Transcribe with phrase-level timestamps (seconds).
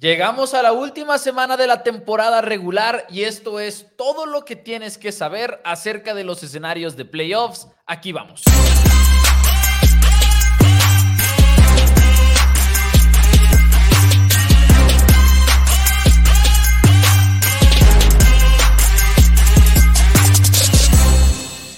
[0.00, 4.56] Llegamos a la última semana de la temporada regular y esto es todo lo que
[4.56, 7.68] tienes que saber acerca de los escenarios de playoffs.
[7.86, 8.42] Aquí vamos.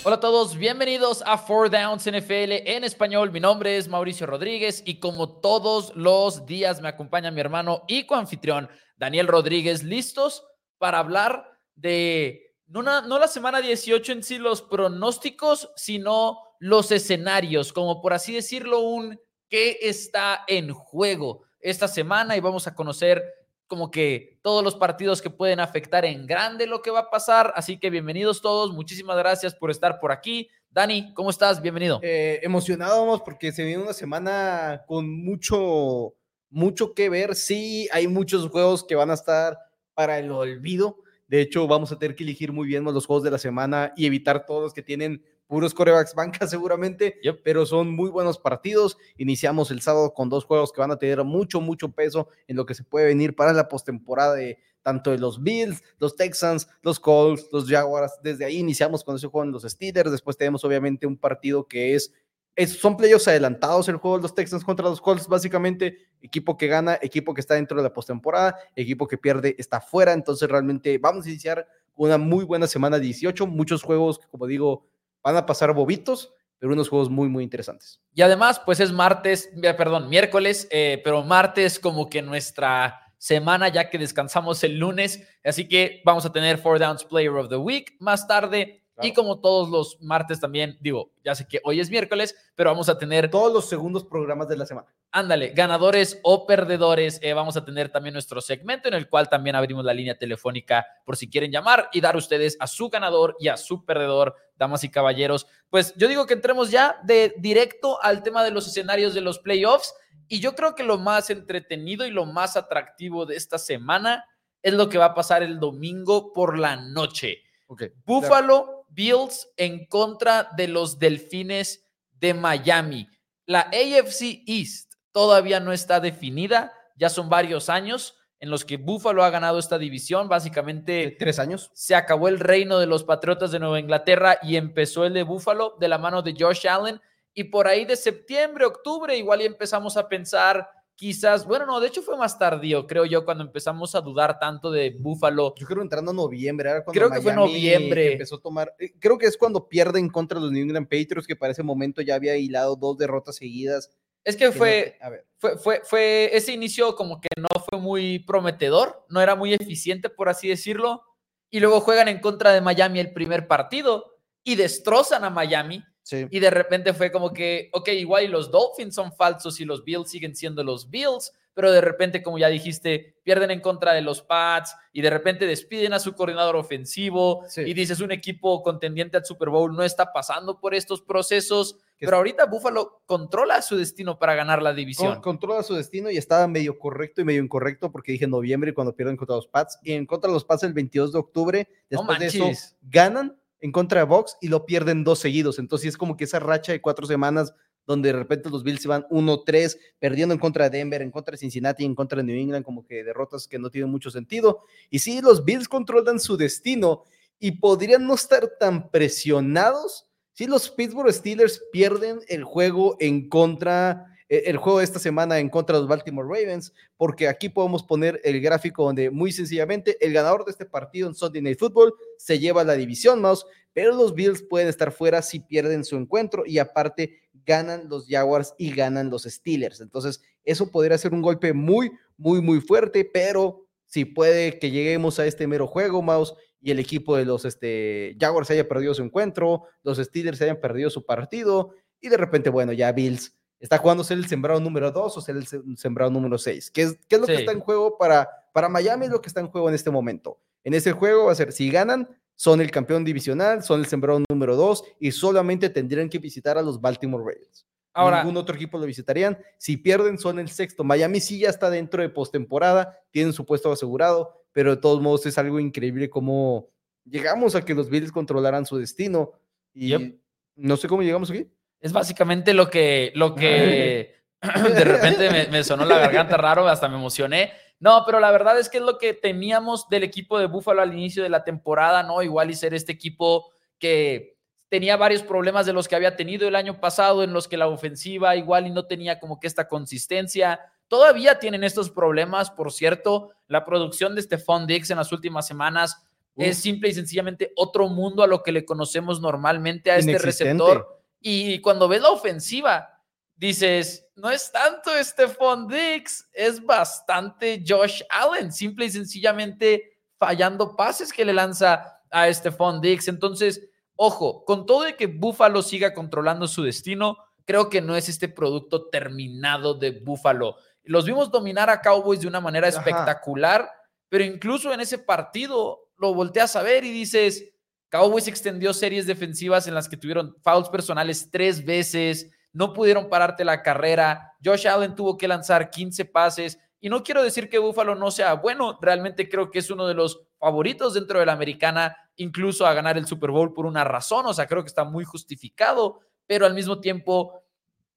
[0.09, 3.32] Hola a todos, bienvenidos a Four Downs NFL en español.
[3.32, 8.06] Mi nombre es Mauricio Rodríguez y como todos los días me acompaña mi hermano y
[8.06, 10.47] coanfitrión Daniel Rodríguez, listos
[10.78, 18.00] para hablar de no, la semana 18 en sí los pronósticos, sino los escenarios, como
[18.00, 23.25] por así decirlo, un qué está en juego esta semana y vamos a conocer
[23.66, 27.52] como que todos los partidos que pueden afectar en grande lo que va a pasar.
[27.56, 30.48] Así que bienvenidos todos, muchísimas gracias por estar por aquí.
[30.70, 31.61] Dani, ¿cómo estás?
[31.61, 31.98] Bienvenido.
[32.02, 36.15] Eh, emocionados porque se viene una semana con mucho,
[36.51, 37.34] mucho que ver.
[37.34, 39.59] Sí, hay muchos juegos que van a estar
[39.95, 40.98] para el olvido.
[41.27, 44.06] De hecho, vamos a tener que elegir muy bien los juegos de la semana y
[44.06, 48.98] evitar todos los que tienen puros corebacks banca seguramente, pero son muy buenos partidos.
[49.16, 52.66] Iniciamos el sábado con dos juegos que van a tener mucho, mucho peso en lo
[52.66, 57.00] que se puede venir para la postemporada de tanto de los Bills, los Texans, los
[57.00, 58.20] Colts, los Jaguars.
[58.22, 60.12] Desde ahí iniciamos con ese juego en los Steelers.
[60.12, 62.12] Después tenemos obviamente un partido que es,
[62.55, 66.69] es son playoffs adelantados el juego de los Texans contra los Colts, básicamente equipo que
[66.69, 70.12] gana, equipo que está dentro de la postemporada, equipo que pierde está fuera.
[70.12, 71.66] Entonces realmente vamos a iniciar
[71.97, 74.86] una muy buena semana 18, muchos juegos que como digo
[75.27, 78.00] Van a pasar bobitos, pero unos juegos muy, muy interesantes.
[78.14, 83.66] Y además, pues es martes, eh, perdón, miércoles, eh, pero martes como que nuestra semana
[83.66, 85.27] ya que descansamos el lunes.
[85.42, 88.84] Así que vamos a tener Four Downs Player of the Week más tarde.
[89.02, 92.88] Y como todos los martes también, digo, ya sé que hoy es miércoles, pero vamos
[92.88, 93.28] a tener...
[93.28, 94.86] Todos los segundos programas de la semana.
[95.10, 97.19] Ándale, ganadores o perdedores.
[97.22, 100.86] Eh, vamos a tener también nuestro segmento en el cual también abrimos la línea telefónica
[101.04, 104.85] por si quieren llamar y dar ustedes a su ganador y a su perdedor, damas
[104.85, 105.47] y caballeros.
[105.71, 109.39] Pues yo digo que entremos ya de directo al tema de los escenarios de los
[109.39, 109.94] playoffs.
[110.28, 114.25] Y yo creo que lo más entretenido y lo más atractivo de esta semana
[114.62, 117.43] es lo que va a pasar el domingo por la noche.
[117.69, 123.09] Okay, Buffalo Bills en contra de los Delfines de Miami.
[123.45, 128.16] La AFC East todavía no está definida, ya son varios años
[128.47, 131.71] en los que Buffalo ha ganado esta división, básicamente tres años.
[131.75, 135.77] Se acabó el reino de los Patriotas de Nueva Inglaterra y empezó el de Buffalo
[135.81, 137.01] de la mano de Josh Allen
[137.34, 141.89] y por ahí de septiembre, octubre igual y empezamos a pensar quizás, bueno, no, de
[141.89, 145.55] hecho fue más tardío, creo yo, cuando empezamos a dudar tanto de Buffalo.
[145.57, 148.13] Yo creo entrando en noviembre, era cuando creo que fue noviembre.
[148.13, 151.37] Empezó a tomar, eh, creo que es cuando pierden contra los New England Patriots, que
[151.37, 153.91] para ese momento ya había hilado dos derrotas seguidas.
[154.26, 154.98] Es que, fue,
[155.38, 160.10] fue, fue, fue, ese inicio como que no fue muy prometedor, no era muy eficiente,
[160.10, 161.04] por así decirlo,
[161.48, 166.38] y luego juegan en contra de Miami el primer partido y destrozan a Miami y
[166.38, 170.36] de repente fue como que, ok, igual los Dolphins son falsos y los Bills siguen
[170.36, 174.76] siendo los Bills, pero de repente, como ya dijiste, pierden en contra de los Pats
[174.92, 179.48] y de repente despiden a su coordinador ofensivo y dices, un equipo contendiente al Super
[179.48, 184.62] Bowl no está pasando por estos procesos, pero ahorita Buffalo controla su destino para ganar
[184.62, 185.21] la división.
[185.21, 189.17] controla su destino y estaba medio correcto y medio incorrecto porque dije noviembre cuando pierden
[189.17, 192.27] contra los Pats y en contra de los Pats el 22 de octubre, después de
[192.27, 192.51] eso
[192.83, 195.59] ganan en contra de Box y lo pierden dos seguidos.
[195.59, 197.55] Entonces es como que esa racha de cuatro semanas
[197.87, 201.33] donde de repente los Bills se van 1-3, perdiendo en contra de Denver, en contra
[201.33, 204.63] de Cincinnati, en contra de New England, como que derrotas que no tienen mucho sentido.
[204.91, 207.05] Y sí, los Bills controlan su destino
[207.39, 210.06] y podrían no estar tan presionados
[210.36, 215.38] si los Pittsburgh Steelers pierden el juego en contra eh, el juego de esta semana
[215.38, 219.97] en contra de los Baltimore Ravens, porque aquí podemos poner el gráfico donde muy sencillamente
[220.04, 223.94] el ganador de este partido en Sunday Night Football se lleva la división mouse, pero
[223.94, 228.74] los Bills pueden estar fuera si pierden su encuentro y aparte ganan los Jaguars y
[228.74, 229.80] ganan los Steelers.
[229.80, 235.18] Entonces, eso podría ser un golpe muy, muy, muy fuerte, pero si puede que lleguemos
[235.18, 239.03] a este mero juego, Mouse, y el equipo de los este, Jaguars haya perdido su
[239.03, 244.04] encuentro, los Steelers hayan perdido su partido, y de repente, bueno, ya Bills está jugando
[244.04, 246.70] ser el sembrado número 2 o ser el sembrado número 6.
[246.70, 249.06] ¿Qué es, qué es lo que está en juego para, para Miami?
[249.06, 250.38] Es lo que está en juego en este momento.
[250.62, 254.22] En ese juego va a ser, si ganan, son el campeón divisional, son el sembrado
[254.28, 257.66] número 2 y solamente tendrían que visitar a los Baltimore Ravens.
[257.94, 259.38] Ahora, Ningún otro equipo lo visitarían.
[259.56, 260.85] Si pierden, son el sexto.
[260.85, 265.26] Miami sí ya está dentro de postemporada, tienen su puesto asegurado, pero de todos modos
[265.26, 266.70] es algo increíble cómo
[267.04, 269.32] llegamos a que los Bills controlaran su destino.
[269.75, 270.18] Y
[270.54, 271.47] no sé cómo llegamos aquí.
[271.78, 276.97] Es básicamente lo que, lo que de repente me, sonó la garganta raro, hasta me
[276.97, 277.52] emocioné.
[277.80, 280.94] No, pero la verdad es que es lo que teníamos del equipo de Búfalo al
[280.94, 282.23] inicio de la temporada, ¿no?
[282.23, 284.38] Igual y ser este equipo que
[284.70, 287.68] tenía varios problemas de los que había tenido el año pasado, en los que la
[287.68, 290.61] ofensiva igual y no tenía como que esta consistencia.
[290.88, 293.33] Todavía tienen estos problemas, por cierto.
[293.49, 296.02] La producción de Stephon Dix en las últimas semanas
[296.37, 301.00] es simple y sencillamente otro mundo a lo que le conocemos normalmente a este receptor.
[301.21, 303.02] Y cuando ves la ofensiva,
[303.35, 311.12] dices, no es tanto Stephon Dix, es bastante Josh Allen, simple y sencillamente fallando pases
[311.12, 313.09] que le lanza a Stephon Dix.
[313.09, 318.09] Entonces, ojo, con todo de que Buffalo siga controlando su destino, creo que no es
[318.09, 320.56] este producto terminado de Buffalo.
[320.87, 323.71] Los vimos dominar a Cowboys de una manera espectacular,
[324.09, 327.52] pero incluso en ese partido lo volteas a ver y dices,
[327.88, 333.44] Cowboys extendió series defensivas en las que tuvieron fouls personales tres veces, no pudieron pararte
[333.44, 337.94] la carrera, Josh Allen tuvo que lanzar 15 pases, y no quiero decir que Buffalo
[337.94, 341.97] no sea bueno, realmente creo que es uno de los favoritos dentro de la americana,
[342.16, 345.04] incluso a ganar el Super Bowl por una razón, o sea, creo que está muy
[345.04, 347.42] justificado, pero al mismo tiempo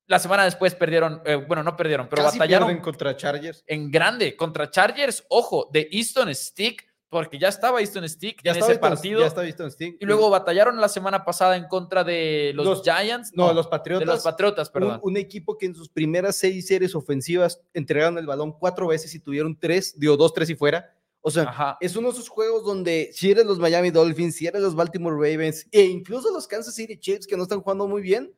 [0.10, 2.80] la semana después perdieron, eh, bueno, no perdieron, pero batallaron.
[2.80, 3.64] contra Chargers.
[3.68, 8.58] En grande, contra Chargers, ojo, de Easton Stick, porque ya estaba Easton Stick ya en
[8.58, 9.20] ese partido.
[9.20, 9.98] Ya estaba Easton Stick.
[10.02, 13.34] Y luego batallaron la semana pasada en contra de los, Giants.
[13.36, 14.08] No, los Patriotas.
[14.08, 15.00] De los Patriotas, perdón.
[15.04, 19.20] Un, equipo que en sus primeras seis series ofensivas entregaron el balón cuatro veces y
[19.20, 20.92] tuvieron tres, dio dos, tres y fuera.
[21.22, 24.62] O sea, es uno de esos juegos donde si eres los Miami Dolphins, si eres
[24.62, 28.34] los Baltimore Ravens e incluso los Kansas City Chiefs que no están jugando muy bien,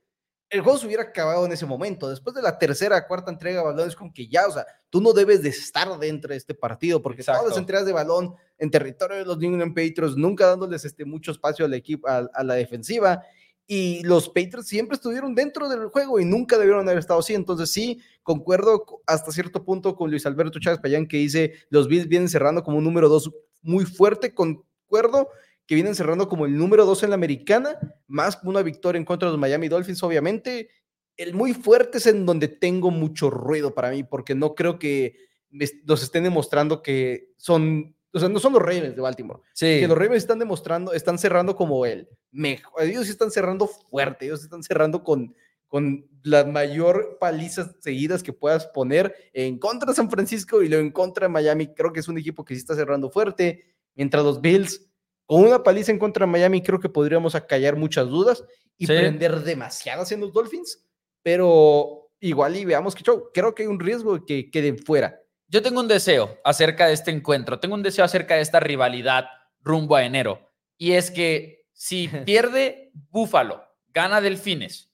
[0.51, 2.09] el juego se hubiera acabado en ese momento.
[2.09, 4.99] Después de la tercera, cuarta entrega de balón, es como que ya, o sea, tú
[4.99, 8.69] no debes de estar dentro de este partido, porque todas las entregas de balón en
[8.69, 12.53] territorio de los New England Patriots, nunca dándoles este, mucho espacio al equipo, a, la
[12.55, 13.23] defensiva,
[13.65, 17.33] y los Patriots siempre estuvieron dentro del juego y nunca debieron haber estado así.
[17.33, 22.09] Entonces, sí, concuerdo hasta cierto punto con Luis Alberto Chávez Payán, que dice, los Bills
[22.09, 23.31] vienen cerrando como un número dos
[23.61, 25.29] muy fuerte, concuerdo
[25.71, 29.29] que vienen cerrando como el número dos en la americana, más una victoria en contra
[29.29, 30.67] de los Miami Dolphins, obviamente.
[31.15, 35.15] El muy fuerte es en donde tengo mucho ruido para mí, porque no creo que
[35.49, 39.39] nos estén demostrando que son, o sea, no son los Ravens de Baltimore.
[39.53, 39.79] Sí.
[39.79, 42.09] Que los Ravens están demostrando, están cerrando como él.
[42.31, 45.33] Mejor, ellos sí están cerrando fuerte, ellos están cerrando con,
[45.69, 50.83] con las mayor palizas seguidas que puedas poner en contra de San Francisco y luego
[50.83, 51.73] en contra de Miami.
[51.73, 53.63] Creo que es un equipo que sí está cerrando fuerte,
[53.95, 54.90] mientras los Bills
[55.31, 58.43] con una paliza en contra de Miami creo que podríamos acallar muchas dudas
[58.77, 60.85] y prender demasiadas en los Dolphins,
[61.23, 65.21] pero igual y veamos que creo que hay un riesgo de que queden fuera.
[65.47, 69.23] Yo tengo un deseo acerca de este encuentro, tengo un deseo acerca de esta rivalidad
[69.61, 74.91] rumbo a enero, y es que si pierde Buffalo, gana Delfines,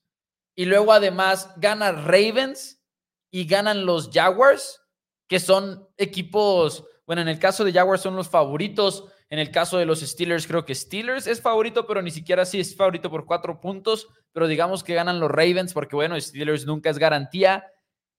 [0.54, 2.80] y luego además gana Ravens
[3.31, 4.84] y ganan los Jaguars,
[5.28, 9.77] que son equipos, bueno, en el caso de Jaguars son los favoritos en el caso
[9.77, 13.25] de los Steelers, creo que Steelers es favorito, pero ni siquiera así es favorito por
[13.25, 14.07] cuatro puntos.
[14.31, 17.65] Pero digamos que ganan los Ravens, porque bueno, Steelers nunca es garantía.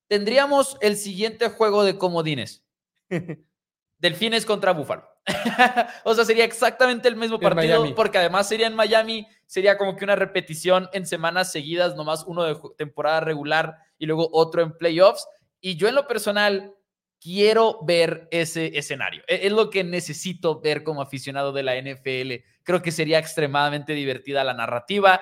[0.06, 2.64] Tendríamos el siguiente juego de comodines:
[3.98, 5.08] Delfines contra Buffalo.
[6.04, 10.04] o sea, sería exactamente el mismo partido, porque además sería en Miami, sería como que
[10.04, 15.26] una repetición en semanas seguidas, nomás uno de temporada regular y luego otro en playoffs.
[15.60, 16.74] Y yo en lo personal
[17.20, 19.22] quiero ver ese escenario.
[19.26, 22.44] E-, es lo que necesito ver como aficionado de la NFL.
[22.62, 25.20] Creo que sería extremadamente divertida la narrativa.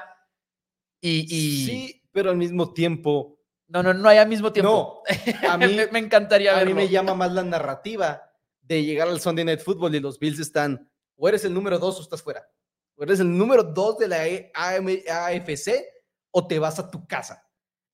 [1.00, 1.26] Y,
[1.66, 3.38] Sí, pero al mismo tiempo.
[3.68, 5.02] No, no, no hay al mismo tiempo.
[5.42, 6.72] No, a mí me, encantaría verlo.
[6.72, 8.22] A mí me llama más la narrativa
[8.60, 11.98] de llegar al Sunday Night Football y los Bills están, o eres el número dos
[11.98, 12.48] o estás fuera.
[12.96, 14.22] O eres el número dos de la
[14.54, 15.84] AFC
[16.30, 17.46] o te vas a tu casa.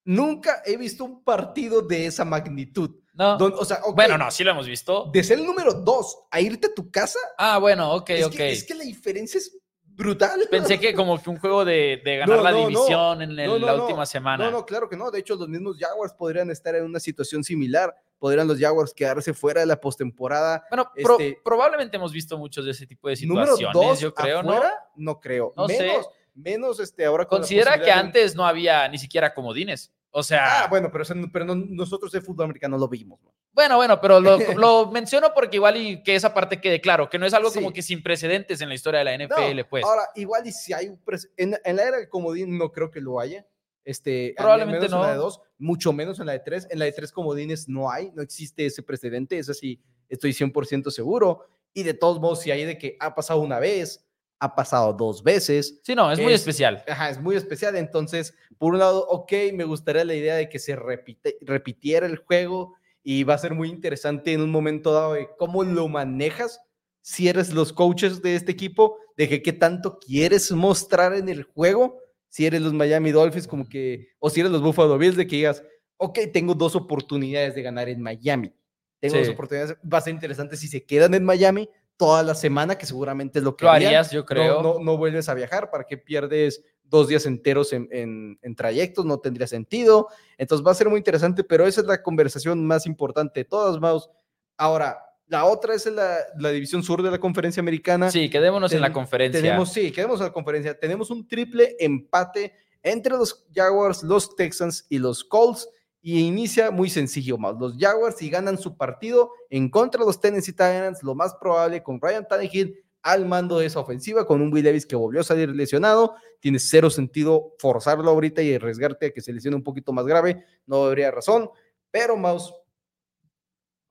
[0.04, 3.36] Nunca he visto un partido de esa magnitud no.
[3.36, 5.10] o sea, Bueno, no, sí lo hemos visto.
[5.12, 7.18] De ser el número dos a irte a tu casa.
[7.38, 8.32] Ah, bueno, ok, es ok.
[8.32, 9.56] Que, es que la diferencia es
[9.94, 10.40] brutal.
[10.50, 14.44] Pensé que como que un juego de, ganar la división en la última semana.
[14.44, 15.10] No, no, claro que no.
[15.10, 17.94] De hecho, los mismos Jaguars podrían estar en una situación similar.
[18.18, 20.64] Podrían los Jaguars quedarse fuera de la postemporada.
[20.70, 24.60] Bueno, este probablemente hemos visto muchos de ese tipo de situaciones, yo creo, ¿no?
[24.96, 25.52] No creo.
[25.56, 26.12] No menos, sé.
[26.34, 29.92] Menos este, ahora Considera que antes no había ni siquiera comodines.
[30.14, 30.64] O sea.
[30.64, 33.18] Ah, bueno, pero, pero nosotros de fútbol americano lo vimos.
[33.52, 37.26] Bueno, bueno, pero lo, menciono porque igual y que esa parte quede claro, que no
[37.26, 39.84] es algo como que sin precedentes en la historia de la NFL, pues.
[39.84, 41.00] Ahora, igual y si hay un
[41.36, 43.46] en, en, la era del comodín no creo que lo haya.
[43.84, 44.96] Este, Probablemente no.
[44.96, 46.68] En la de dos, mucho menos en la de tres.
[46.70, 50.90] En la de tres comodines no hay, no existe ese precedente, eso sí, estoy 100%
[50.90, 51.46] seguro.
[51.74, 54.04] Y de todos modos, si hay de que ha pasado una vez,
[54.42, 55.80] ha pasado dos veces.
[55.84, 56.82] Sí, no, es muy especial.
[56.88, 57.76] Ajá, es muy especial.
[57.76, 62.16] Entonces, por un lado, ok, me gustaría la idea de que se repite, repitiera el
[62.16, 66.60] juego y va a ser muy interesante en un momento dado de cómo lo manejas
[67.02, 71.44] si eres los coaches de este equipo, de que qué tanto quieres mostrar en el
[71.44, 75.28] juego, si eres los Miami Dolphins, como que, o si eres los Buffalo Bills, de
[75.28, 75.62] que digas,
[75.98, 78.52] ok, tengo dos oportunidades de ganar en Miami.
[78.98, 79.76] Tengo dos oportunidades.
[79.82, 81.68] Va a ser interesante si se quedan en Miami
[82.02, 84.60] toda la semana, que seguramente es lo que lo harías, yo creo.
[84.60, 89.04] No, no, vuelves a viajar, ¿para qué pierdes dos días enteros en, en, en, trayectos?
[89.04, 90.08] No tendría sentido.
[90.36, 93.78] Entonces va a ser muy interesante, pero esa es la conversación más importante de todas,
[93.78, 94.10] Maus.
[94.56, 98.10] Ahora, la otra es la, la, división sur de la conferencia americana.
[98.10, 99.40] Sí, quedémonos en la conferencia.
[99.40, 100.76] Tenemos, sí, quedémonos en la conferencia.
[100.76, 105.68] Tenemos un triple empate entre los Jaguars, los Texans y los Colts
[106.02, 107.54] y inicia muy sencillo más.
[107.58, 111.82] Los Jaguars, si ganan su partido en contra de los Tennessee Titans, lo más probable
[111.82, 115.24] con Ryan Tannehill al mando de esa ofensiva, con un Will Davis que volvió a
[115.24, 119.92] salir lesionado, tiene cero sentido forzarlo ahorita y arriesgarte a que se lesione un poquito
[119.92, 121.50] más grave, no habría razón,
[121.90, 122.54] pero Mouse,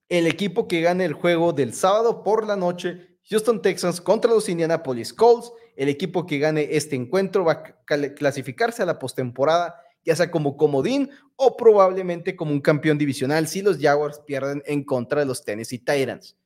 [0.07, 4.49] el equipo que gane el juego del sábado por la noche, Houston Texans contra los
[4.49, 10.15] Indianapolis Colts, el equipo que gane este encuentro va a clasificarse a la postemporada ya
[10.15, 15.21] sea como comodín o probablemente como un campeón divisional si los Jaguars pierden en contra
[15.21, 16.37] de los Tennessee Titans.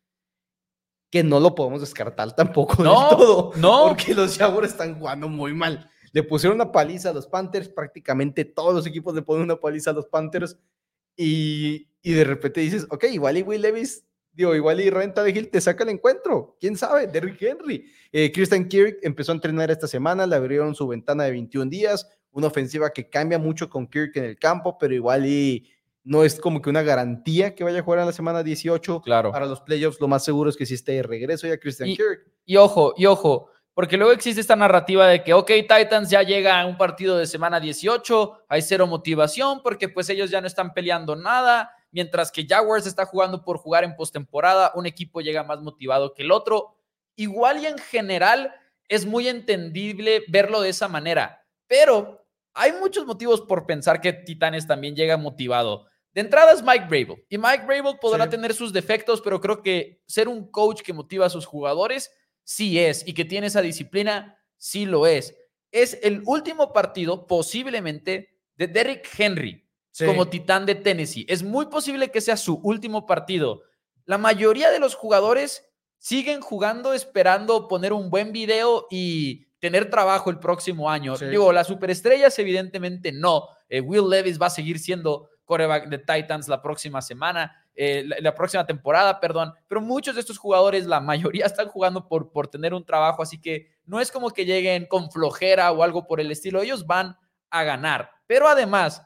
[1.10, 3.52] Que no lo podemos descartar tampoco no, del todo.
[3.56, 3.88] No.
[3.90, 5.90] Porque los Jaguars están jugando muy mal.
[6.12, 9.92] Le pusieron una paliza a los Panthers, prácticamente todos los equipos le ponen una paliza
[9.92, 10.58] a los Panthers.
[11.16, 15.32] Y, y de repente dices, ok, igual y Will Levis, digo, igual y Renta de
[15.32, 16.58] Hill te saca el encuentro.
[16.60, 17.08] ¿Quién sabe?
[17.08, 17.90] Derrick Henry.
[18.12, 22.10] Eh, Christian Kirk empezó a entrenar esta semana, le abrieron su ventana de 21 días
[22.36, 25.70] una ofensiva que cambia mucho con Kirk en el campo, pero igual y
[26.04, 29.02] no es como que una garantía que vaya a jugar en la semana 18.
[29.02, 29.32] Claro.
[29.32, 32.30] Para los playoffs, lo más seguro es que si esté de regreso ya Christian Kirk.
[32.44, 36.60] Y ojo, y ojo, porque luego existe esta narrativa de que, ok, Titans ya llega
[36.60, 40.74] a un partido de semana 18, hay cero motivación porque pues ellos ya no están
[40.74, 45.62] peleando nada, mientras que Jaguars está jugando por jugar en postemporada, un equipo llega más
[45.62, 46.76] motivado que el otro.
[47.16, 48.54] Igual y en general
[48.90, 52.25] es muy entendible verlo de esa manera, pero
[52.56, 55.86] hay muchos motivos por pensar que Titanes también llega motivado.
[56.14, 57.26] De entrada es Mike Brable.
[57.30, 61.26] Y Mike Brable podrá tener sus defectos, pero creo que ser un coach que motiva
[61.26, 62.12] a sus jugadores,
[62.44, 63.06] sí es.
[63.06, 65.36] Y que tiene esa disciplina, sí lo es.
[65.72, 69.66] Es el último partido, posiblemente, de Derrick Henry
[70.06, 71.26] como titán de Tennessee.
[71.30, 73.64] Es muy posible que sea su último partido.
[74.06, 75.64] La mayoría de los jugadores
[75.98, 81.18] siguen jugando esperando poner un buen video y tener trabajo el próximo año.
[81.18, 83.48] Digo, las superestrellas evidentemente no.
[83.70, 88.34] Eh, Will Levis va a seguir siendo coreback de Titans la próxima semana, eh, la,
[88.34, 92.74] próxima temporada, perdón, pero muchos de estos jugadores, la mayoría están jugando por, por tener
[92.74, 96.32] un trabajo, así que no es como que lleguen con flojera o algo por el
[96.32, 97.16] estilo, ellos van
[97.52, 98.10] a ganar.
[98.26, 99.04] Pero además,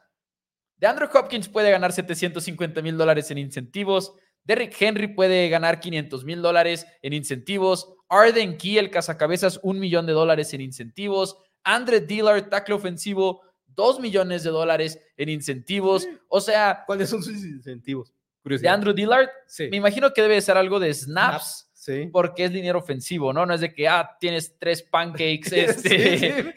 [0.78, 4.14] de Andrew Hopkins puede ganar 750 mil dólares en incentivos,
[4.44, 7.94] Derrick Henry puede ganar 500 mil dólares en incentivos.
[8.10, 11.38] Arden Key, el cazacabezas, un millón de dólares en incentivos.
[11.64, 16.08] Andre Dillard, tackle ofensivo, dos millones de dólares en incentivos.
[16.28, 16.84] O sea.
[16.86, 18.14] ¿Cuáles son sus incentivos?
[18.44, 19.30] De Andrew Dillard,
[19.70, 21.68] me imagino que debe ser algo de snaps.
[22.12, 23.46] Porque es dinero ofensivo, ¿no?
[23.46, 25.52] No es de que, ah, tienes tres pancakes.
[25.52, 26.54] este,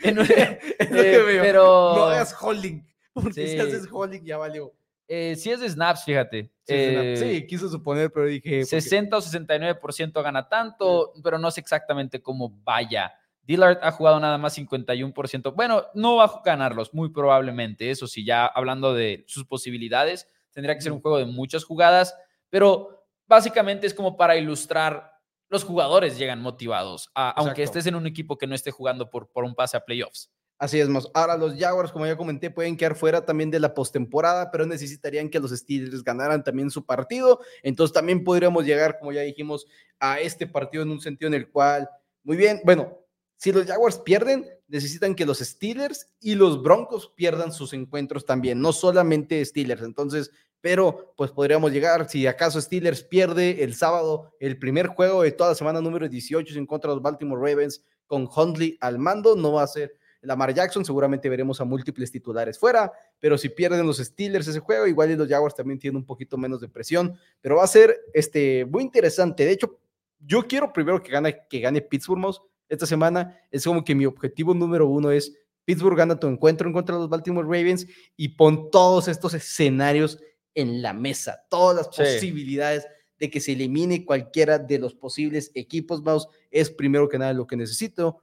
[1.41, 1.95] pero.
[1.97, 2.83] No hagas holding.
[3.13, 4.75] Porque si haces holding ya valió.
[5.09, 6.45] Eh, sí es de snaps, fíjate.
[6.65, 8.65] Sí, eh, quiso suponer, pero dije...
[8.65, 13.13] 60 o 69% gana tanto, pero no sé exactamente cómo vaya.
[13.43, 15.55] Dillard ha jugado nada más 51%.
[15.55, 17.91] Bueno, no va a ganarlos, muy probablemente.
[17.91, 22.17] Eso sí, ya hablando de sus posibilidades, tendría que ser un juego de muchas jugadas,
[22.49, 25.11] pero básicamente es como para ilustrar,
[25.49, 29.45] los jugadores llegan motivados, aunque estés en un equipo que no esté jugando por, por
[29.45, 30.31] un pase a playoffs.
[30.63, 31.11] Así es, más.
[31.13, 35.29] Ahora los Jaguars, como ya comenté, pueden quedar fuera también de la postemporada, pero necesitarían
[35.29, 37.41] que los Steelers ganaran también su partido.
[37.65, 39.67] Entonces también podríamos llegar, como ya dijimos,
[39.99, 41.91] a este partido en un sentido en el cual,
[42.23, 42.97] muy bien, bueno,
[43.35, 48.61] si los Jaguars pierden, necesitan que los Steelers y los Broncos pierdan sus encuentros también,
[48.61, 49.83] no solamente Steelers.
[49.83, 55.33] Entonces, pero pues podríamos llegar, si acaso Steelers pierde el sábado, el primer juego de
[55.33, 59.35] toda la semana número 18 en contra de los Baltimore Ravens con Hundley al mando,
[59.35, 63.87] no va a ser Lamar Jackson, seguramente veremos a múltiples titulares fuera, pero si pierden
[63.87, 67.17] los Steelers ese juego, igual y los Jaguars también tienen un poquito menos de presión,
[67.41, 69.45] pero va a ser este, muy interesante.
[69.45, 69.79] De hecho,
[70.21, 72.37] yo quiero primero que gane, que gane Pittsburgh
[72.69, 73.39] esta semana.
[73.51, 77.03] Es como que mi objetivo número uno es Pittsburgh gana tu encuentro en contra de
[77.03, 77.87] los Baltimore Ravens
[78.17, 80.19] y pon todos estos escenarios
[80.55, 82.87] en la mesa, todas las posibilidades
[83.19, 87.47] de que se elimine cualquiera de los posibles equipos, Mouse, es primero que nada lo
[87.47, 88.23] que necesito.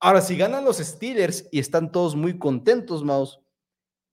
[0.00, 3.40] Ahora, si ganan los Steelers y están todos muy contentos, Maus,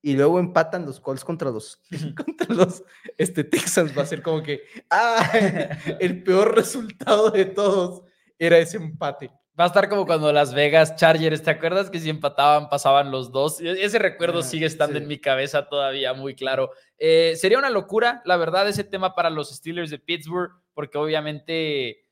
[0.05, 1.81] y luego empatan los Colts contra los,
[2.15, 2.83] contra los
[3.17, 3.97] este, Texans.
[3.97, 4.61] Va a ser como que,
[4.91, 5.31] ah,
[5.99, 8.03] el peor resultado de todos
[8.37, 9.31] era ese empate.
[9.59, 13.31] Va a estar como cuando Las Vegas Chargers, ¿te acuerdas que si empataban pasaban los
[13.31, 13.61] dos?
[13.61, 16.69] E-, ese recuerdo ah, sigue estando en mi cabeza todavía muy claro.
[16.99, 22.04] Eh, sería una locura, la verdad, ese tema para los Steelers de Pittsburgh, porque obviamente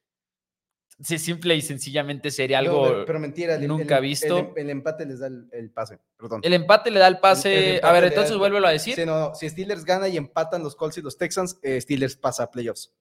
[1.03, 4.53] simple y sencillamente sería algo pero, mentira, nunca visto.
[4.55, 6.41] El, empate les da el, pase, perdón.
[6.43, 7.79] El empate le da el pase.
[7.83, 8.95] a ver, entonces vuélvelo a decir.
[8.95, 12.43] Sí, no, si Steelers gana y empatan los Colts y los Texans, eh, Steelers pasa
[12.43, 12.93] a playoffs.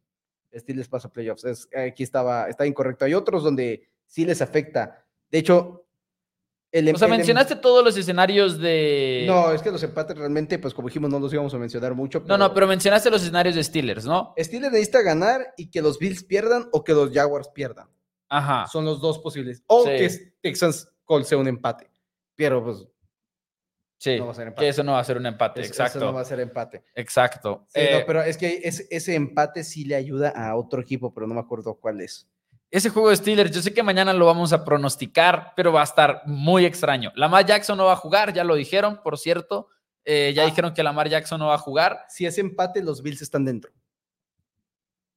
[0.55, 1.45] Steelers pasa a playoffs.
[1.45, 3.05] Es, aquí estaba, está incorrecto.
[3.05, 5.05] Hay otros donde sí les afecta.
[5.31, 5.83] De hecho,
[6.73, 9.25] el, o sea, mencionaste todos los escenarios de.
[9.27, 12.25] No, es que los empates realmente, pues como dijimos, no los íbamos a mencionar mucho.
[12.27, 14.33] No, no, pero mencionaste los escenarios de Steelers, ¿no?
[14.39, 17.89] Steelers necesita ganar y que los Bills pierdan o que los Jaguars pierdan.
[18.33, 18.67] Ajá.
[18.67, 19.63] Son los dos posibles.
[19.67, 20.09] O que
[20.41, 21.91] Texans Colts sea un empate.
[22.35, 22.89] Pero pues.
[23.99, 24.19] Sí,
[24.59, 25.99] que eso no va a ser un empate, exacto.
[25.99, 26.83] Eso no va a ser empate.
[26.95, 27.67] Exacto.
[27.69, 31.15] Sí, no, eh, pero es que ese, ese empate sí le ayuda a otro equipo,
[31.15, 32.27] pero no me acuerdo cuál es.
[32.69, 35.85] Ese juego de Steelers, yo sé que mañana lo vamos a pronosticar, pero va a
[35.85, 37.13] estar muy extraño.
[37.15, 39.69] Lamar Jackson no va a jugar, ya lo dijeron, por cierto.
[40.05, 40.47] Eh, ya ah.
[40.47, 42.05] dijeron que Lamar Jackson no va a jugar.
[42.09, 43.71] Si es empate, los Bills están dentro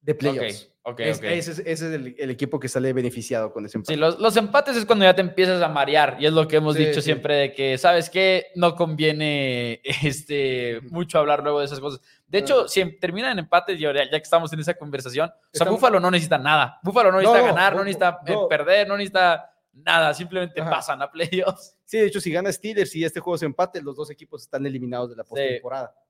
[0.05, 0.71] de playoffs.
[0.87, 3.95] Okay, okay, Ese, es, el, equipo que sale beneficiado con ese empate.
[3.95, 6.75] Sí, los, empates es cuando ya te empiezas a marear y es lo que hemos
[6.75, 8.47] dicho siempre de que, ¿sabes qué?
[8.53, 12.01] No conviene este, mucho hablar luego de esas cosas.
[12.27, 15.67] De hecho, si terminan en empates, ya, ya que estamos en esa conversación, o sea,
[15.67, 16.79] Búfalo no necesita nada.
[16.83, 21.79] Búfalo no necesita ganar, no, necesita eh, perder, no necesita nada, simplemente pasan a playoffs.
[21.83, 24.65] Sí, de hecho, si gana Steelers y este juego se empate, los dos equipos están
[24.67, 25.95] eliminados de la postemporada.
[25.95, 26.04] Sí.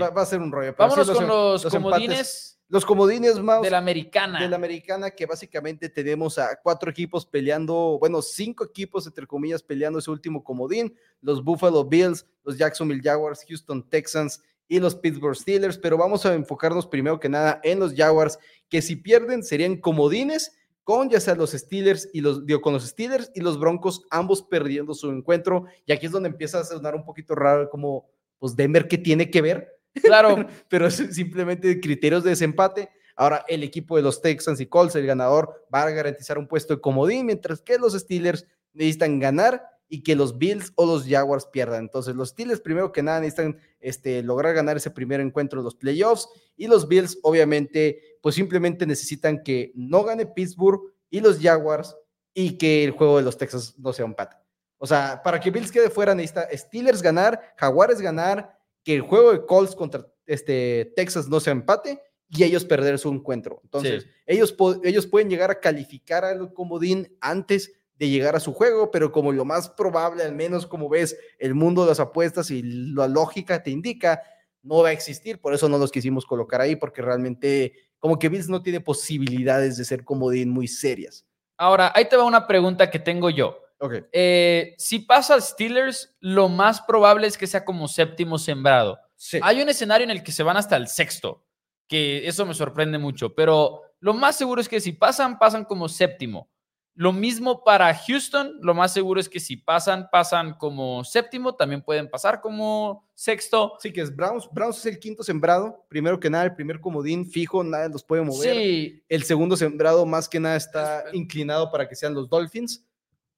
[0.00, 0.74] Va, va, a ser un rollo.
[0.78, 2.60] Vámonos con los, comodines.
[2.68, 4.40] Los comodines más de la americana.
[4.40, 9.62] De la americana, que básicamente tenemos a cuatro equipos peleando, bueno, cinco equipos, entre comillas,
[9.62, 10.94] peleando ese último comodín.
[11.20, 15.78] Los Buffalo Bills, los Jacksonville Jaguars, Houston Texans y los Pittsburgh Steelers.
[15.78, 18.38] Pero vamos a enfocarnos primero que nada en los Jaguars,
[18.68, 20.52] que si pierden serían comodines
[20.84, 24.42] con ya sea los Steelers y los, digo, con los Steelers y los Broncos, ambos
[24.42, 25.66] perdiendo su encuentro.
[25.84, 29.30] Y aquí es donde empieza a sonar un poquito raro como, pues Denver, ¿qué tiene
[29.30, 29.78] que ver?
[30.02, 32.90] Claro, pero es simplemente criterios de desempate.
[33.16, 36.74] Ahora el equipo de los Texans y Colts, el ganador, va a garantizar un puesto
[36.74, 41.46] de comodín, mientras que los Steelers necesitan ganar y que los Bills o los Jaguars
[41.46, 41.80] pierdan.
[41.80, 45.74] Entonces, los Steelers, primero que nada, necesitan este, lograr ganar ese primer encuentro de los
[45.74, 46.28] playoffs.
[46.56, 51.96] Y los Bills, obviamente, pues simplemente necesitan que no gane Pittsburgh y los Jaguars
[52.34, 54.36] y que el juego de los Texans no sea un empate.
[54.78, 59.32] O sea, para que Bills quede fuera, necesita Steelers ganar, Jaguares ganar que el juego
[59.32, 63.60] de Colts contra este, Texas no se empate y ellos perder su encuentro.
[63.64, 68.90] Entonces, ellos, ellos pueden llegar a calificar al comodín antes de llegar a su juego,
[68.90, 72.62] pero como lo más probable, al menos como ves, el mundo de las apuestas y
[72.62, 74.22] la lógica te indica,
[74.62, 75.40] no va a existir.
[75.40, 79.76] Por eso no los quisimos colocar ahí, porque realmente como que Bills no tiene posibilidades
[79.76, 81.26] de ser comodín muy serias.
[81.56, 83.58] Ahora, ahí te va una pregunta que tengo yo.
[84.12, 88.98] Eh, si pasa Steelers, lo más probable es que sea como séptimo sembrado.
[89.42, 91.44] Hay un escenario en el que se van hasta el sexto,
[91.88, 95.88] que eso me sorprende mucho, pero lo más seguro es que si pasan, pasan como
[95.88, 96.50] séptimo.
[96.94, 101.80] Lo mismo para Houston, lo más seguro es que si pasan, pasan como séptimo, también
[101.80, 103.74] pueden pasar como sexto.
[103.78, 104.48] Sí, que es Browns.
[104.50, 105.86] Browns es el quinto sembrado.
[105.88, 108.52] Primero que nada, el primer comodín fijo, nada los puede mover.
[108.52, 109.04] Sí.
[109.08, 112.84] El segundo sembrado, más que nada, está inclinado para que sean los Dolphins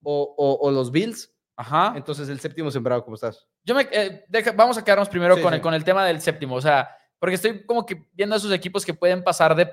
[0.02, 1.32] o, los Bills.
[1.56, 1.92] Ajá.
[1.96, 3.46] Entonces, el séptimo sembrado, ¿cómo estás?
[3.64, 6.54] Yo me, eh, vamos a quedarnos primero con, El, con el tema del séptimo.
[6.54, 9.70] O sea, porque estoy como que viendo a esos equipos que pueden pasar de,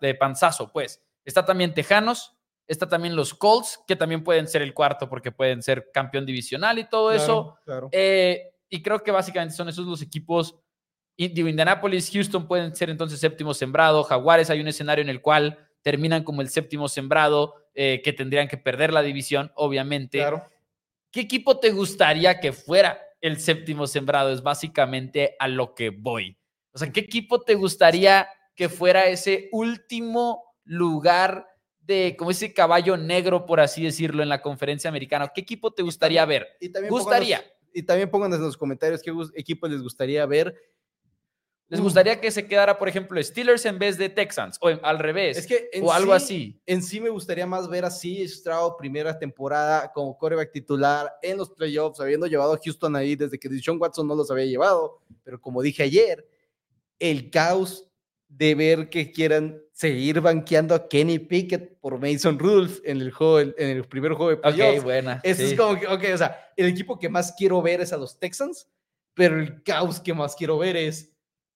[0.00, 1.02] de panzazo, pues.
[1.24, 5.62] Está también Tejanos, está también los Colts, que también pueden ser el cuarto porque pueden
[5.62, 7.56] ser campeón divisional y todo eso.
[7.90, 10.56] Eh, y creo que básicamente son esos los equipos.
[11.16, 14.02] Digo, Indianapolis, Houston pueden ser entonces séptimo sembrado.
[14.02, 17.54] Jaguares, hay un escenario en el cual terminan como el séptimo sembrado.
[17.74, 20.18] Eh, que tendrían que perder la división, obviamente.
[20.18, 20.44] Claro.
[21.10, 24.30] ¿Qué equipo te gustaría que fuera el séptimo sembrado?
[24.30, 26.36] Es básicamente a lo que voy.
[26.72, 31.46] O sea, ¿qué equipo te gustaría que fuera ese último lugar
[31.80, 35.32] de, como ese caballo negro, por así decirlo, en la conferencia americana?
[35.34, 36.48] ¿Qué equipo te gustaría ver?
[36.60, 37.42] Y también gustaría.
[37.72, 40.54] y también en los comentarios qué equipo les gustaría ver
[41.72, 44.58] ¿Les gustaría que se quedara, por ejemplo, Steelers en vez de Texans?
[44.60, 45.38] O al revés.
[45.38, 46.60] Es que o algo así.
[46.66, 51.48] En sí me gustaría más ver así Stroud primera temporada como coreback titular en los
[51.48, 55.00] playoffs, habiendo llevado a Houston ahí desde que Deshaun Watson no los había llevado.
[55.24, 56.28] Pero como dije ayer,
[56.98, 57.88] el caos
[58.28, 63.40] de ver que quieran seguir banqueando a Kenny Pickett por Mason Rudolph en el juego,
[63.40, 64.80] en el primer juego de playoffs.
[64.80, 65.20] Ok, buena.
[65.24, 67.96] Eso es como que, ok, o sea, el equipo que más quiero ver es a
[67.96, 68.68] los Texans
[69.14, 71.11] pero el caos que más quiero ver es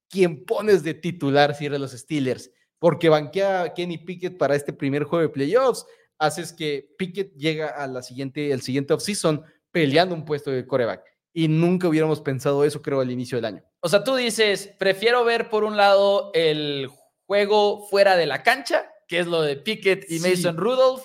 [0.09, 4.73] quién pones de titular si eres los Steelers, porque banquea a Kenny Pickett para este
[4.73, 5.87] primer juego de playoffs,
[6.19, 11.03] haces que Pickett llega a la siguiente, el siguiente offseason peleando un puesto de coreback.
[11.33, 13.63] Y nunca hubiéramos pensado eso, creo, al inicio del año.
[13.81, 16.89] O sea, tú dices, prefiero ver por un lado el
[17.27, 21.05] juego fuera de la cancha, que es lo de Pickett y Mason Rudolph,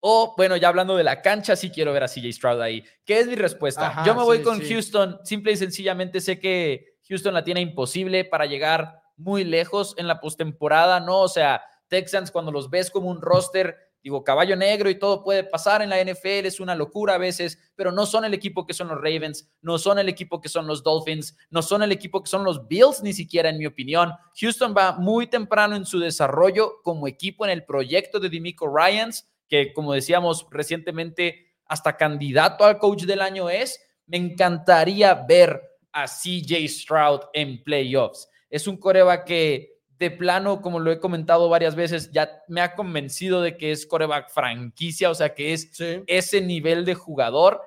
[0.00, 2.84] o, bueno, ya hablando de la cancha, sí quiero ver a CJ Stroud ahí.
[3.04, 4.04] ¿Qué es mi respuesta?
[4.06, 5.18] Yo me voy con Houston.
[5.24, 10.20] Simple y sencillamente sé que Houston la tiene imposible para llegar muy lejos en la
[10.20, 11.20] postemporada, ¿no?
[11.20, 15.42] O sea, Texans, cuando los ves como un roster, digo, caballo negro y todo puede
[15.42, 18.74] pasar en la NFL, es una locura a veces, pero no son el equipo que
[18.74, 22.22] son los Ravens, no son el equipo que son los Dolphins, no son el equipo
[22.22, 24.12] que son los Bills, ni siquiera en mi opinión.
[24.40, 29.26] Houston va muy temprano en su desarrollo como equipo en el proyecto de Dimico Ryans
[29.48, 35.67] que como decíamos recientemente, hasta candidato al coach del año es, me encantaría ver
[36.02, 38.28] a CJ Stroud en playoffs.
[38.50, 42.74] Es un coreback que de plano, como lo he comentado varias veces, ya me ha
[42.74, 45.70] convencido de que es coreback franquicia, o sea, que es
[46.06, 47.60] ese nivel de jugador.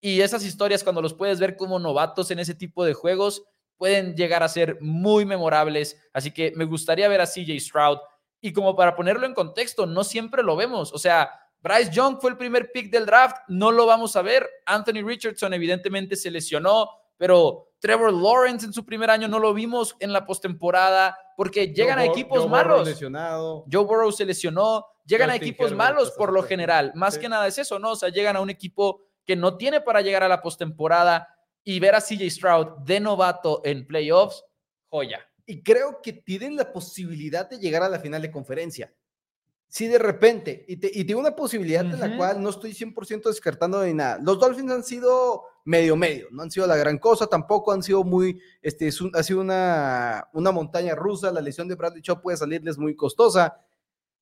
[0.00, 3.42] Y esas historias, cuando los puedes ver como novatos en ese tipo de juegos,
[3.76, 6.00] pueden llegar a ser muy memorables.
[6.12, 7.98] Así que me gustaría ver a CJ Stroud
[8.40, 10.92] y como para ponerlo en contexto, no siempre lo vemos.
[10.92, 14.48] O sea, Bryce Young fue el primer pick del draft, no lo vamos a ver.
[14.66, 19.96] Anthony Richardson evidentemente se lesionó, pero Trevor Lawrence en su primer año no lo vimos
[20.00, 22.88] en la postemporada porque llegan a equipos Joe malos.
[22.88, 23.64] Lesionado.
[23.70, 26.92] Joe Burrow se lesionó, llegan a equipos malos por lo general.
[26.94, 27.92] Más que nada es eso, ¿no?
[27.92, 31.28] O sea, llegan a un equipo que no tiene para llegar a la postemporada
[31.64, 34.44] y ver a CJ Stroud de novato en playoffs,
[34.88, 38.92] joya y creo que tienen la posibilidad de llegar a la final de conferencia.
[39.68, 43.80] Si de repente, y, te, tiene una posibilidad en la cual no estoy 100% descartando
[43.80, 44.18] de nada.
[44.22, 48.04] Los Dolphins han sido medio medio, no han sido la gran cosa, tampoco han sido
[48.04, 52.78] muy, este, ha sido una, una montaña rusa, la lesión de Bradley Chop puede salirles
[52.78, 53.60] muy costosa.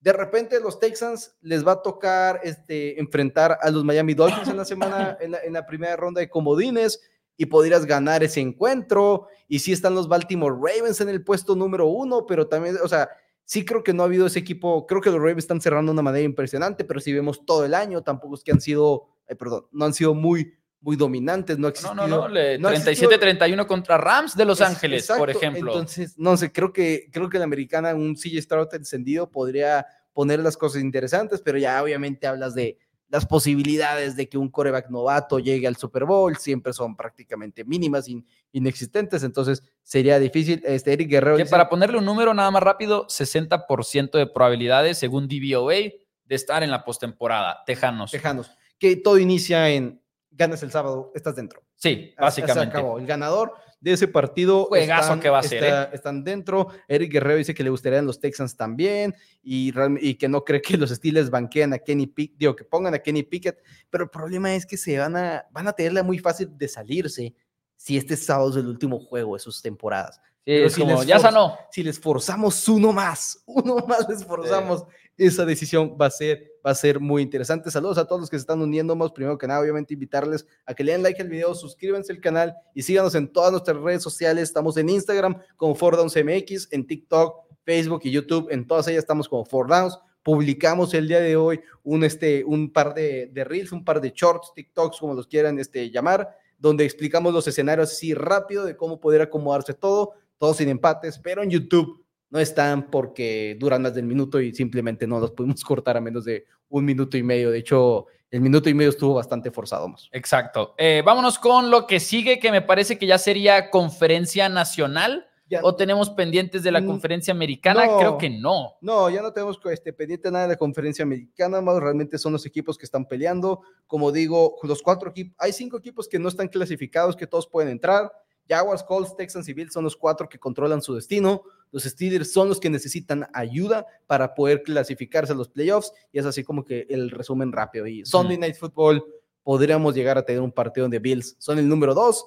[0.01, 4.57] De repente los Texans les va a tocar este, enfrentar a los Miami Dolphins en
[4.57, 7.01] la semana, en la, en la primera ronda de comodines
[7.37, 9.29] y podrías ganar ese encuentro.
[9.47, 13.11] Y sí están los Baltimore Ravens en el puesto número uno, pero también, o sea,
[13.45, 14.87] sí creo que no ha habido ese equipo.
[14.87, 17.75] Creo que los Ravens están cerrando de una manera impresionante, pero si vemos todo el
[17.75, 21.59] año, tampoco es que han sido, perdón, no han sido muy, muy dominantes.
[21.59, 22.35] No, existido, no, no, no,
[22.71, 25.73] 37-31 contra Rams de Los Ángeles, por ejemplo.
[25.73, 30.41] Entonces, no sé, creo que, creo que la americana, un CJ Stroud encendido, podría poner
[30.41, 35.39] las cosas interesantes, pero ya obviamente hablas de las posibilidades de que un coreback novato
[35.39, 38.07] llegue al Super Bowl siempre son prácticamente mínimas,
[38.53, 40.63] inexistentes, entonces sería difícil.
[40.65, 41.37] Este Eric Guerrero.
[41.37, 46.63] Que para ponerle un número nada más rápido, 60% de probabilidades, según DVOA, de estar
[46.63, 47.63] en la postemporada.
[47.67, 48.11] Tejanos.
[48.11, 48.51] Tejanos.
[48.79, 51.63] Que todo inicia en ganas el sábado, estás dentro.
[51.77, 52.63] Sí, básicamente.
[52.63, 52.99] Se acabó.
[52.99, 54.65] El ganador de ese partido.
[54.65, 55.63] Juegazo que va a ser.
[55.63, 55.89] ¿eh?
[55.93, 56.69] Están dentro.
[56.89, 60.79] Eric Guerrero dice que le gustarían los Texans también y, y que no cree que
[60.79, 63.59] los Steelers banqueen a Kenny Pickett, digo, que pongan a Kenny Pickett,
[63.91, 67.35] pero el problema es que se van a, van a tenerla muy fácil de salirse
[67.77, 70.19] si este sábado es el último juego de sus temporadas.
[70.47, 71.59] es como, ya sanó.
[71.71, 74.85] Si les forzamos uno más, uno más les forzamos
[75.17, 77.71] esa decisión va a ser, va a ser muy interesante.
[77.71, 78.97] Saludos a todos los que se están uniendo.
[79.13, 82.55] Primero que nada, obviamente, invitarles a que le den like al video, suscríbanse al canal
[82.75, 84.45] y síganos en todas nuestras redes sociales.
[84.45, 88.49] Estamos en Instagram como ForDownsMX, en TikTok, Facebook y YouTube.
[88.51, 89.99] En todas ellas estamos como ForDowns.
[90.23, 94.11] Publicamos el día de hoy un, este, un par de, de reels, un par de
[94.15, 99.01] shorts, TikToks, como los quieran este, llamar, donde explicamos los escenarios así rápido de cómo
[99.01, 102.04] poder acomodarse todo, todo sin empates, pero en YouTube
[102.35, 106.25] no están porque duran más del minuto y simplemente no los pudimos cortar a menos
[106.25, 107.53] de un minuto y medio.
[107.53, 110.09] De hecho, el minuto y medio estuvo bastante forzado más.
[110.11, 110.75] Exacto.
[110.77, 115.29] Eh, vámonos con lo que sigue, que me parece que ya sería conferencia nacional.
[115.63, 117.87] ¿O tenemos pendientes de la mm, conferencia americana?
[117.99, 118.77] Creo que no.
[118.81, 122.45] No, ya no tenemos este, pendiente nada de la conferencia americana, más realmente son los
[122.45, 123.61] equipos que están peleando.
[123.87, 127.71] Como digo, los cuatro equipos, hay cinco equipos que no están clasificados, que todos pueden
[127.71, 128.11] entrar.
[128.49, 131.45] Jaguars, Colts, Texans y Bills son los cuatro que controlan su destino.
[131.75, 135.93] Los Steelers son los que necesitan ayuda para poder clasificarse a los playoffs.
[136.13, 137.89] Y es así como que el resumen rápido.
[137.89, 139.05] Y Sunday Night Football
[139.43, 142.25] podríamos llegar a tener un partido donde Bills son el número dos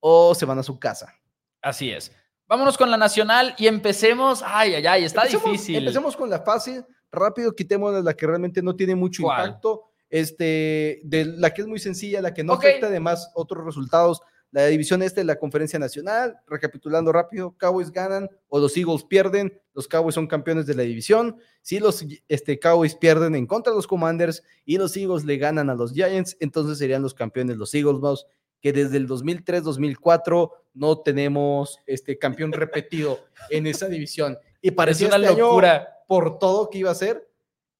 [0.00, 1.12] o se van a su casa.
[1.60, 2.10] Así es.
[2.48, 4.42] Vámonos con la nacional y empecemos.
[4.42, 5.76] Ay, ay, ay, está difícil.
[5.76, 6.82] Empecemos con la fácil.
[7.12, 9.90] Rápido, quitemos la que realmente no tiene mucho impacto.
[10.08, 14.22] Este, de la que es muy sencilla, la que no afecta además otros resultados
[14.62, 19.52] la división este de la conferencia nacional, recapitulando rápido, Cowboys ganan o los Eagles pierden,
[19.74, 21.36] los Cowboys son campeones de la división.
[21.60, 25.68] Si los este, Cowboys pierden en contra de los Commanders y los Eagles le ganan
[25.68, 28.24] a los Giants, entonces serían los campeones los Eagles.
[28.62, 34.38] que desde el 2003-2004 no tenemos este campeón repetido en esa división.
[34.62, 37.30] Y parecía una este locura por todo que iba a ser.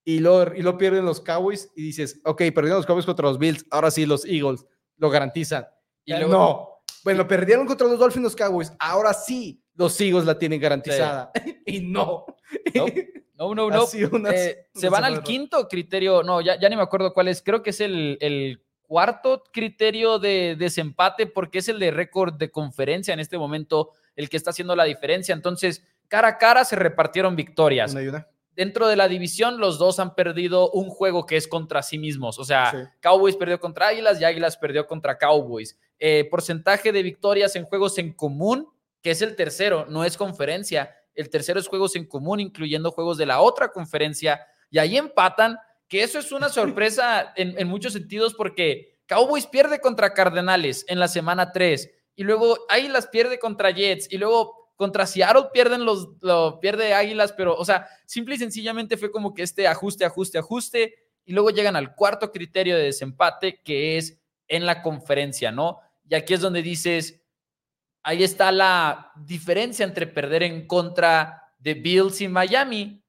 [0.05, 3.39] Y lo, y lo pierden los Cowboys y dices, ok, perdieron los Cowboys contra los
[3.39, 4.67] Bills, ahora sí los Eagles
[4.99, 5.67] lo garantizan.
[6.07, 6.69] Y luego, no,
[7.05, 11.31] bueno, perdieron contra los Dolphins los Cowboys, ahora sí los Eagles la tienen garantizada.
[11.67, 12.25] y no.
[13.35, 13.85] No, no, no.
[14.33, 17.63] Eh, se van al quinto criterio, no, ya, ya ni me acuerdo cuál es, creo
[17.63, 23.13] que es el, el cuarto criterio de desempate porque es el de récord de conferencia
[23.13, 25.35] en este momento el que está haciendo la diferencia.
[25.35, 27.95] Entonces, cara a cara se repartieron victorias.
[28.55, 32.39] Dentro de la división, los dos han perdido un juego que es contra sí mismos.
[32.39, 35.79] O sea, Cowboys perdió contra Águilas y Águilas perdió contra Cowboys.
[35.99, 38.69] Eh, porcentaje de victorias en juegos en común,
[39.03, 40.95] que es el tercero, no es conferencia.
[41.15, 44.41] El tercero es juegos en común, incluyendo juegos de la otra conferencia.
[44.71, 50.13] Y ahí empatan que eso es una sorpresa en, muchos sentidos porque Cowboys pierde contra
[50.13, 55.49] Cardenales en la semana 3 y luego Águilas pierde contra Jets y luego contra Seattle
[55.53, 59.67] pierden los, lo pierde Águilas, pero, o sea, simple y sencillamente fue como que este
[59.67, 64.83] ajuste, ajuste, ajuste y luego llegan al cuarto criterio de desempate que es en la
[64.83, 65.81] conferencia, ¿no?
[66.09, 67.23] Y aquí es donde dices,
[68.03, 73.03] ahí está la diferencia entre perder en contra de Bills y Miami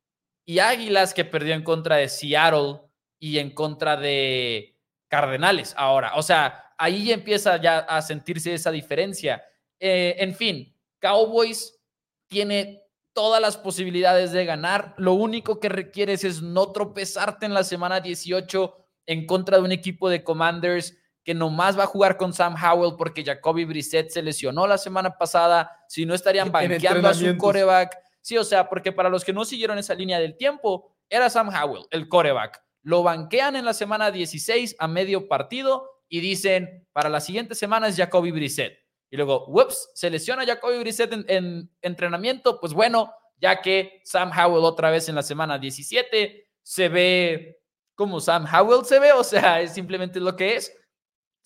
[0.46, 2.82] y Águilas que perdió en contra de Seattle
[3.20, 4.76] y en contra de
[5.08, 6.14] Cardenales ahora.
[6.16, 9.44] O sea, ahí empieza ya a sentirse esa diferencia.
[9.80, 11.80] Eh, en fin, Cowboys
[12.28, 12.82] tiene
[13.14, 14.94] todas las posibilidades de ganar.
[14.98, 18.76] Lo único que requieres es no tropezarte en la semana 18
[19.08, 20.96] en contra de un equipo de Commanders
[21.28, 25.18] que nomás va a jugar con Sam Howell porque Jacoby Brissett se lesionó la semana
[25.18, 25.70] pasada.
[25.90, 29.44] Si no estarían banqueando a su coreback Sí, o sea, porque para los que no
[29.44, 32.64] siguieron esa línea del tiempo, era Sam Howell, el coreback.
[32.82, 37.90] Lo banquean en la semana 16 a medio partido y dicen, para la siguiente semana
[37.90, 38.80] es Jacoby Brissett.
[39.10, 42.62] Y luego, whoops, se lesiona Jacoby Brissett en, entrenamiento.
[42.62, 47.60] Pues bueno, ya que Sam Howell otra vez en la semana 17 se ve
[47.96, 50.74] como Sam Howell se ve, o sea, es simplemente lo que es.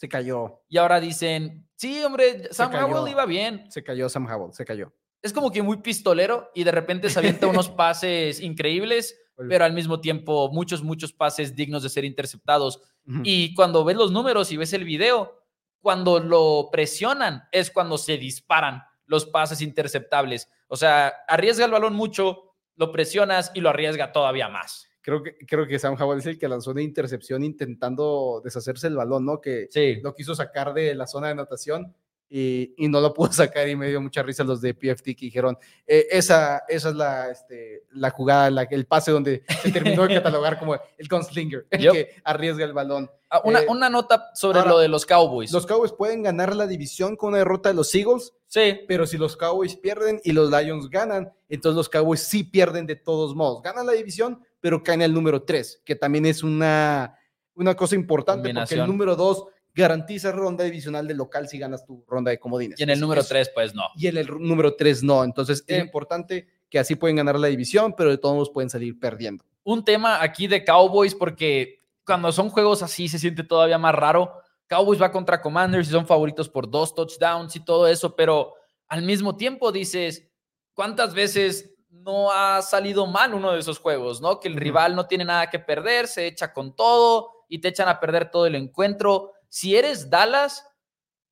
[0.01, 0.63] Se cayó.
[0.67, 3.69] Y ahora dicen, sí, hombre, Sam Howell iba bien.
[3.69, 7.19] Se cayó Sam Howell, se cayó es como que muy pistolero y de repente se
[7.19, 9.17] avienta unos pases increíbles,
[9.49, 12.81] pero al mismo tiempo muchos, muchos pases dignos de ser interceptados.
[13.23, 15.43] Y cuando ves los números y ves el video,
[15.79, 20.47] cuando lo presionan es cuando se disparan los pases interceptables.
[20.67, 24.87] O sea, arriesga el balón mucho, lo presionas y lo arriesga todavía más.
[25.01, 28.95] Creo que, creo que Sam Howell es el que lanzó una intercepción intentando deshacerse el
[28.95, 29.41] balón, ¿no?
[29.41, 29.67] Que
[30.03, 31.95] lo quiso sacar de la zona de anotación
[32.33, 35.57] y, no lo pudo sacar y me dio mucha risa los de PFT que dijeron,
[35.85, 40.15] eh, esa, esa es la, este, la jugada, la, el pase donde se terminó de
[40.15, 43.11] catalogar como el gunslinger, el que arriesga el balón.
[43.29, 45.51] Ah, una, eh, una, nota sobre lo de los Cowboys.
[45.51, 48.79] Los Cowboys pueden ganar la división con una derrota de los Eagles, sí.
[48.87, 52.95] pero si los Cowboys pierden y los Lions ganan, entonces los Cowboys sí pierden de
[52.95, 53.61] todos modos.
[53.61, 57.17] Ganan la división, pero caen el número 3, que también es una,
[57.56, 62.06] una cosa importante porque el número 2 garantiza ronda divisional de local si ganas tu
[62.08, 62.80] ronda de comodines.
[62.80, 63.84] Y en el número 3, pues no.
[63.95, 65.24] Y en el número 3 no.
[65.24, 69.00] Entonces es importante que así pueden ganar la división, pero de todos modos pueden salir
[69.00, 69.43] perdiendo.
[69.63, 74.34] Un tema aquí de Cowboys, porque cuando son juegos así se siente todavía más raro.
[74.67, 78.54] Cowboys va contra Commanders y son favoritos por dos touchdowns y todo eso, pero
[78.88, 80.30] al mismo tiempo dices,
[80.74, 84.39] ¿cuántas veces no ha salido mal uno de esos juegos, ¿no?
[84.39, 87.89] Que el rival no tiene nada que perder, se echa con todo y te echan
[87.89, 90.65] a perder todo el encuentro si eres Dallas,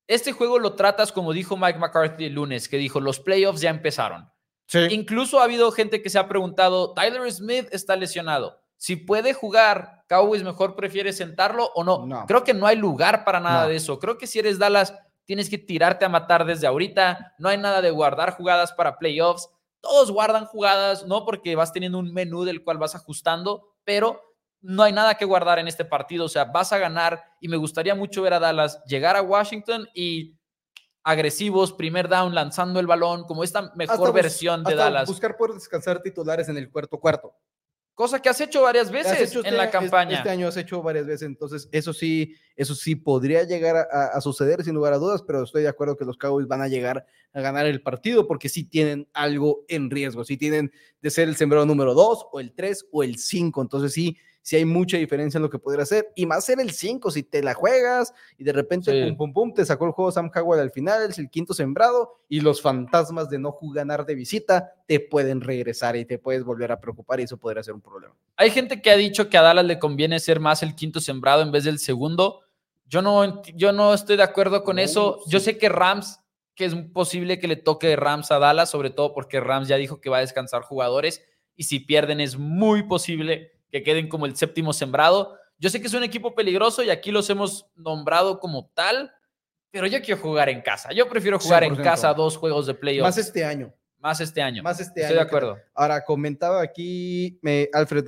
[0.06, 3.70] este juego lo tratas como dijo Mike McCarthy el lunes, que dijo, los playoffs ya
[3.70, 4.30] empezaron.
[4.90, 8.60] Incluso ha habido gente que se ha preguntado, Tyler Smith está lesionado.
[8.76, 12.26] Si puede jugar, Cowboys mejor prefiere sentarlo o no.
[12.26, 13.98] Creo que no hay lugar para nada de eso.
[13.98, 17.34] Creo que si eres Dallas, tienes que tirarte a matar desde ahorita.
[17.38, 19.48] No hay nada de guardar jugadas para playoffs.
[19.80, 24.20] Todos guardan jugadas, no porque vas teniendo un menú del cual vas ajustando, pero
[24.60, 27.56] no hay nada que guardar en este partido, o sea, vas a ganar y me
[27.56, 30.36] gustaría mucho ver a Dallas llegar a Washington y
[31.02, 35.08] agresivos, primer down, lanzando el balón, como esta mejor versión de Dallas.
[35.08, 37.34] Buscar poder descansar titulares en el cuarto cuarto.
[37.94, 40.16] Cosa que has hecho varias veces en la campaña.
[40.18, 44.64] Este año has hecho varias veces, entonces eso sí, eso sí podría llegar a, suceder
[44.64, 47.40] sin lugar a dudas, pero estoy de acuerdo que los Cowboys van a llegar a
[47.40, 50.72] ganar el partido porque sí tienen algo en riesgo, sí tienen
[51.02, 54.56] de ser el sembrado número 2 o el 3 o el 5, entonces sí, si
[54.56, 56.12] hay mucha diferencia en lo que podría hacer.
[56.14, 59.54] Y más ser el 5, si te la juegas y de repente, pum, pum, pum,
[59.54, 63.28] te sacó el juego Sam Howell al final, es el quinto sembrado y los fantasmas
[63.28, 67.24] de no ganar de visita te pueden regresar y te puedes volver a preocupar y
[67.24, 68.14] eso podría ser un problema.
[68.36, 71.42] Hay gente que ha dicho que a Dallas le conviene ser más el quinto sembrado
[71.42, 72.40] en vez del segundo.
[72.86, 75.20] Yo no, yo no estoy de acuerdo con eso.
[75.28, 76.20] Yo sé que Rams,
[76.54, 80.00] que es posible que le toque Rams a Dallas, sobre todo porque Rams ya dijo
[80.00, 81.22] que va a descansar jugadores
[81.54, 85.36] y si pierden es muy posible que queden como el séptimo sembrado.
[85.58, 89.12] Yo sé que es un equipo peligroso y aquí los hemos nombrado como tal,
[89.70, 90.92] pero yo quiero jugar en casa.
[90.92, 93.06] Yo prefiero jugar en casa dos juegos de playoffs.
[93.06, 93.72] Más este año.
[94.00, 94.62] Más este año.
[94.62, 95.58] Más este Estoy de acuerdo.
[95.74, 97.38] Ahora, comentaba aquí
[97.74, 98.06] Alfred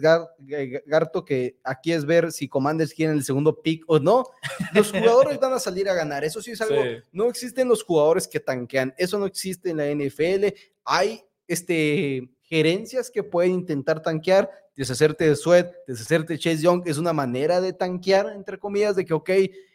[0.86, 4.24] Garto que aquí es ver si Commanders quieren el segundo pick o no.
[4.72, 6.24] Los jugadores van a salir a ganar.
[6.24, 6.82] Eso sí es algo.
[7.12, 8.94] No existen los jugadores que tanquean.
[8.96, 10.56] Eso no existe en la NFL.
[10.84, 16.82] Hay este, gerencias que pueden intentar tanquear, deshacerte de Sweat, deshacerte de Chase Young.
[16.84, 19.30] Es una manera de tanquear, entre comillas, de que, ok,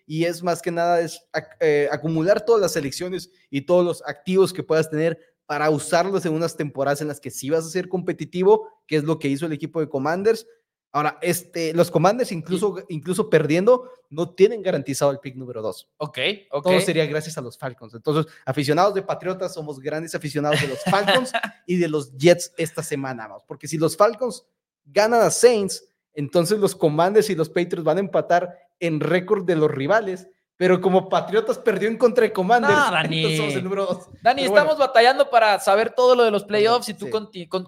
[0.06, 1.20] y es más que nada es
[1.60, 6.34] eh, acumular todas las selecciones y todos los activos que puedas tener para usarlos en
[6.34, 9.48] unas temporadas en las que sí vas a ser competitivo, que es lo que hizo
[9.48, 10.46] el equipo de Commanders.
[10.92, 15.90] Ahora, este, los Commanders, incluso, incluso perdiendo, no tienen garantizado el pick número 2.
[15.98, 16.18] Ok,
[16.52, 16.64] ok.
[16.64, 17.94] Todo sería gracias a los Falcons.
[17.94, 21.32] Entonces, aficionados de Patriotas, somos grandes aficionados de los Falcons
[21.68, 23.28] y de los Jets esta semana.
[23.48, 24.46] Porque si los Falcons
[24.86, 29.56] ganan a Saints, entonces los Commanders y los Patriots van a empatar en récord de
[29.56, 33.38] los rivales pero como Patriotas perdió en contra de Commanders, no, Dani.
[33.38, 34.10] somos el número dos.
[34.24, 37.10] Dani, estamos batallando para saber todo lo de los playoffs y tú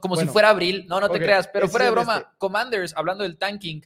[0.01, 0.85] como si fuera abril.
[0.87, 2.29] No, no te creas, pero fuera de broma, este.
[2.39, 3.81] Commanders, hablando del tanking,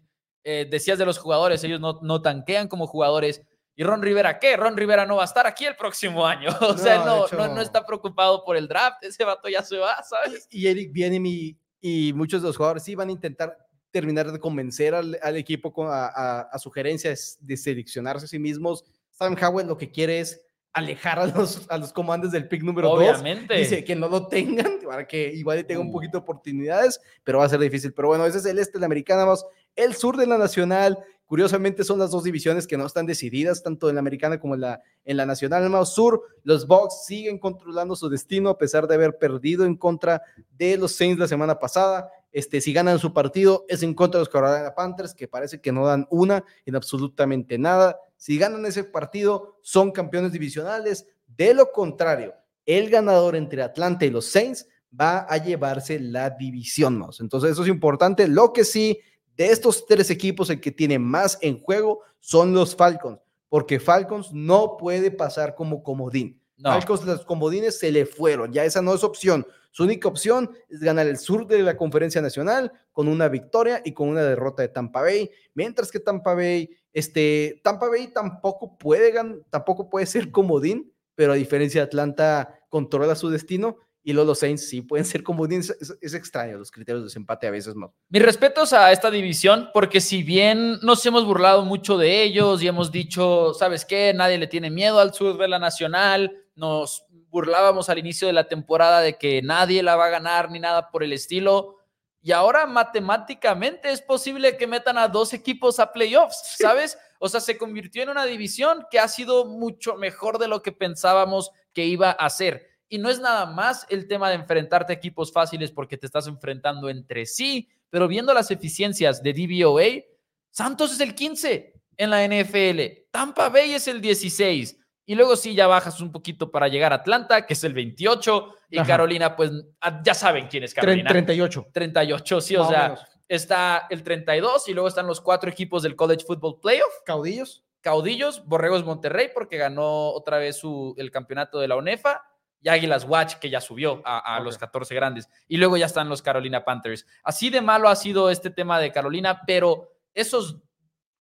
[0.46, 3.44] eh, decías de los jugadores, ellos no, no tanquean como jugadores.
[3.76, 4.56] ¿Y Ron Rivera qué?
[4.56, 6.50] Ron Rivera no va a estar aquí el próximo año.
[6.62, 9.04] O sea, no, no, está preocupado por el draft.
[9.04, 10.48] Ese vato ya se va, ¿sabes?
[10.50, 13.58] Y, Eric Bienemy y muchos de los jugadores sí van a intentar
[13.94, 18.84] terminar de convencer al, equipo con, a, a, sugerencias de seleccionarse a sí mismos.
[19.12, 20.42] Sam Howell lo que quiere es
[20.74, 22.98] alejar a los, a los comandos del pick número 2.
[22.98, 23.54] Obviamente.
[23.56, 25.92] Dice que no lo tengan para que igual tenga un uh.
[25.92, 27.94] poquito de oportunidades, pero va a ser difícil.
[27.94, 29.46] Pero bueno, ese es el este de la americana, vamos.
[29.76, 33.90] El sur de la nacional, curiosamente son las dos divisiones que no están decididas, tanto
[33.90, 35.70] en la americana como en la, en la nacional.
[35.70, 40.24] Más sur, los Bucks siguen controlando su destino a pesar de haber perdido en contra
[40.58, 42.10] de los Saints la semana pasada.
[42.34, 45.72] Este, si ganan su partido, es en contra de los Carolina Panthers, que parece que
[45.72, 47.98] no dan una en absolutamente nada.
[48.18, 51.08] Si ganan ese partido, son campeones divisionales.
[51.28, 52.34] De lo contrario,
[52.66, 54.68] el ganador entre Atlanta y los Saints
[55.00, 57.20] va a llevarse la división más.
[57.20, 58.28] Entonces, eso es importante.
[58.28, 59.00] Lo que sí,
[59.38, 64.32] de estos tres equipos, el que tiene más en juego son los Falcons, porque Falcons
[64.32, 66.40] no puede pasar como comodín.
[66.62, 69.46] Falcons, los comodines se le fueron, ya esa no es opción.
[69.74, 73.92] Su única opción es ganar el sur de la conferencia nacional con una victoria y
[73.92, 79.12] con una derrota de Tampa Bay, mientras que Tampa Bay, este, Tampa Bay tampoco puede,
[79.50, 84.68] tampoco puede ser comodín, pero a diferencia de Atlanta controla su destino y los Saints
[84.68, 85.72] sí pueden ser comodines.
[85.82, 87.96] Es, es, extraño los criterios de desempate a veces no.
[88.10, 92.68] Mis respetos a esta división, porque si bien nos hemos burlado mucho de ellos y
[92.68, 94.14] hemos dicho, ¿sabes qué?
[94.14, 98.48] Nadie le tiene miedo al sur de la nacional, nos burlábamos al inicio de la
[98.48, 101.80] temporada de que nadie la va a ganar ni nada por el estilo.
[102.22, 106.96] Y ahora matemáticamente es posible que metan a dos equipos a playoffs, ¿sabes?
[107.18, 110.72] O sea, se convirtió en una división que ha sido mucho mejor de lo que
[110.72, 112.68] pensábamos que iba a ser.
[112.88, 116.28] Y no es nada más el tema de enfrentarte a equipos fáciles porque te estás
[116.28, 120.04] enfrentando entre sí, pero viendo las eficiencias de DVOA,
[120.52, 125.54] Santos es el 15 en la NFL, Tampa Bay es el 16, y luego sí,
[125.54, 129.52] ya bajas un poquito para llegar a Atlanta, que es el 28, y Carolina, pues
[129.82, 131.10] ah, ya saben quién es Carolina.
[131.10, 131.68] 38.
[131.72, 132.96] 38, sí, o sea,
[133.28, 136.94] está el 32 y luego están los cuatro equipos del College Football Playoff.
[137.06, 137.64] Caudillos.
[137.82, 142.24] Caudillos, Borregos Monterrey, porque ganó otra vez su, el campeonato de la UNEFA,
[142.62, 145.30] y Águilas Watch, que ya subió a, los 14 grandes.
[145.50, 147.06] Y luego ya están los Carolina Panthers.
[147.22, 150.62] Así de malo ha sido este tema de Carolina, pero esos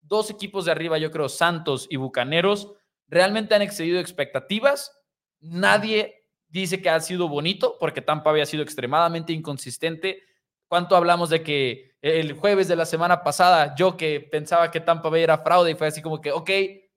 [0.01, 2.71] dos equipos de arriba, yo creo, Santos y Bucaneros,
[3.13, 4.91] realmente han excedido expectativas.
[5.39, 10.21] Nadie dice que ha sido bonito porque Tampa había sido extremadamente inconsistente.
[10.67, 15.09] ¿Cuánto hablamos de que el jueves de la semana pasada yo que pensaba que Tampa
[15.09, 16.49] Bay era fraude y fue así como que, ok,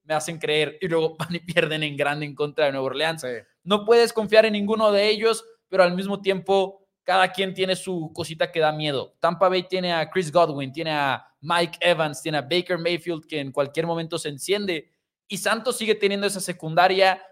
[0.05, 3.25] me hacen creer y luego van y pierden en grande en contra de Nueva Orleans.
[3.63, 8.11] No puedes confiar en ninguno de ellos, pero al mismo tiempo cada quien tiene su
[8.13, 9.15] cosita que da miedo.
[9.21, 13.39] Tampa Bay tiene a Chris Godwin, tiene a Mike Evans, tiene a Baker Mayfield que
[13.39, 14.91] en cualquier momento se enciende
[15.29, 17.23] y Santos sigue teniendo esa secundaria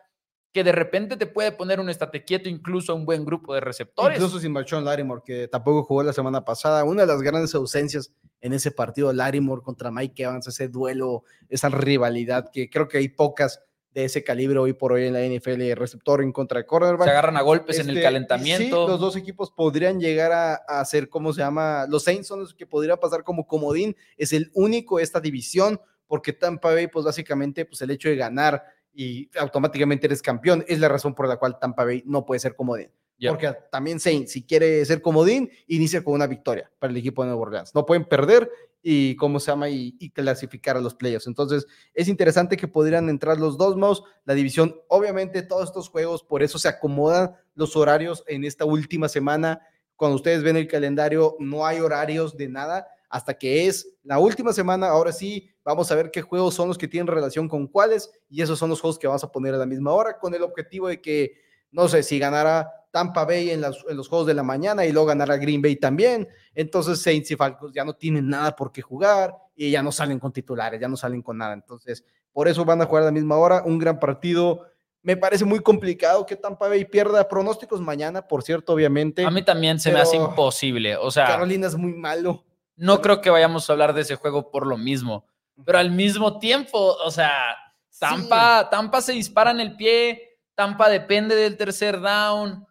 [0.54, 3.60] que de repente te puede poner un estate quieto incluso a un buen grupo de
[3.60, 4.18] receptores.
[4.18, 6.84] Incluso sin Marchón Larimore, que tampoco jugó la semana pasada.
[6.84, 11.70] Una de las grandes ausencias en ese partido, Larimore contra Mike Evans, ese duelo, esa
[11.70, 15.72] rivalidad que creo que hay pocas de ese calibre hoy por hoy en la NFL,
[15.74, 17.06] receptor en contra de cornerback.
[17.06, 18.84] Se agarran a golpes en el este, calentamiento.
[18.84, 21.86] Sí, los dos equipos podrían llegar a, a ser, ¿cómo se llama?
[21.88, 23.96] Los Saints son los que podría pasar como comodín.
[24.16, 28.62] Es el único esta división porque Tampa Bay, pues básicamente, pues el hecho de ganar
[28.92, 32.54] y automáticamente eres campeón es la razón por la cual Tampa Bay no puede ser
[32.54, 32.90] comodín.
[33.28, 37.28] Porque también Saints, si quiere ser comodín, inicia con una victoria para el equipo de
[37.28, 37.74] Nueva Orleans.
[37.74, 38.50] No pueden perder
[38.82, 41.26] y cómo se llama y, clasificar a los playoffs.
[41.26, 44.02] Entonces, es interesante que pudieran entrar los dos mouse.
[44.26, 49.08] La división, obviamente, todos estos juegos, por eso se acomodan los horarios en esta última
[49.08, 49.62] semana.
[49.96, 54.52] Cuando ustedes ven el calendario, no hay horarios de nada hasta que es la última
[54.52, 54.88] semana.
[54.88, 58.42] Ahora sí, vamos a ver qué juegos son los que tienen relación con cuáles y
[58.42, 60.88] esos son los juegos que vamos a poner a la misma hora con el objetivo
[60.88, 61.34] de que,
[61.70, 65.36] no sé, si ganara Tampa Bay en, los juegos de la mañana y luego ganará
[65.36, 66.26] Green Bay también.
[66.56, 70.18] Entonces Saints y Falcons ya no tienen nada por qué jugar y ya no salen
[70.18, 71.52] con titulares, ya no salen con nada.
[71.52, 73.62] Entonces, por eso van a jugar a la misma hora.
[73.64, 74.66] Un gran partido.
[75.02, 79.24] Me parece muy complicado que Tampa Bay pierda pronósticos mañana, por cierto, obviamente.
[79.24, 80.96] A mí también se me hace imposible.
[80.96, 82.42] O sea, Carolina es muy malo.
[82.76, 85.26] No creo que vayamos a hablar de ese juego por lo mismo.
[85.64, 87.56] Pero al mismo tiempo, o sea,
[87.98, 92.66] Tampa, Tampa se dispara en el pie, Tampa depende del tercer down.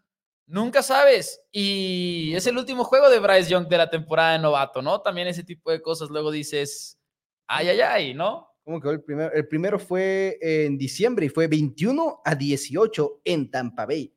[0.45, 1.41] Nunca sabes.
[1.51, 5.01] Y es el último juego de Bryce Young de la temporada de novato, ¿no?
[5.01, 6.09] También ese tipo de cosas.
[6.09, 6.99] Luego dices,
[7.47, 8.49] ay, ay, ay, ¿no?
[8.63, 9.33] ¿Cómo quedó el primero?
[9.33, 14.13] El primero fue en diciembre y fue 21 a 18 en Tampa Bay.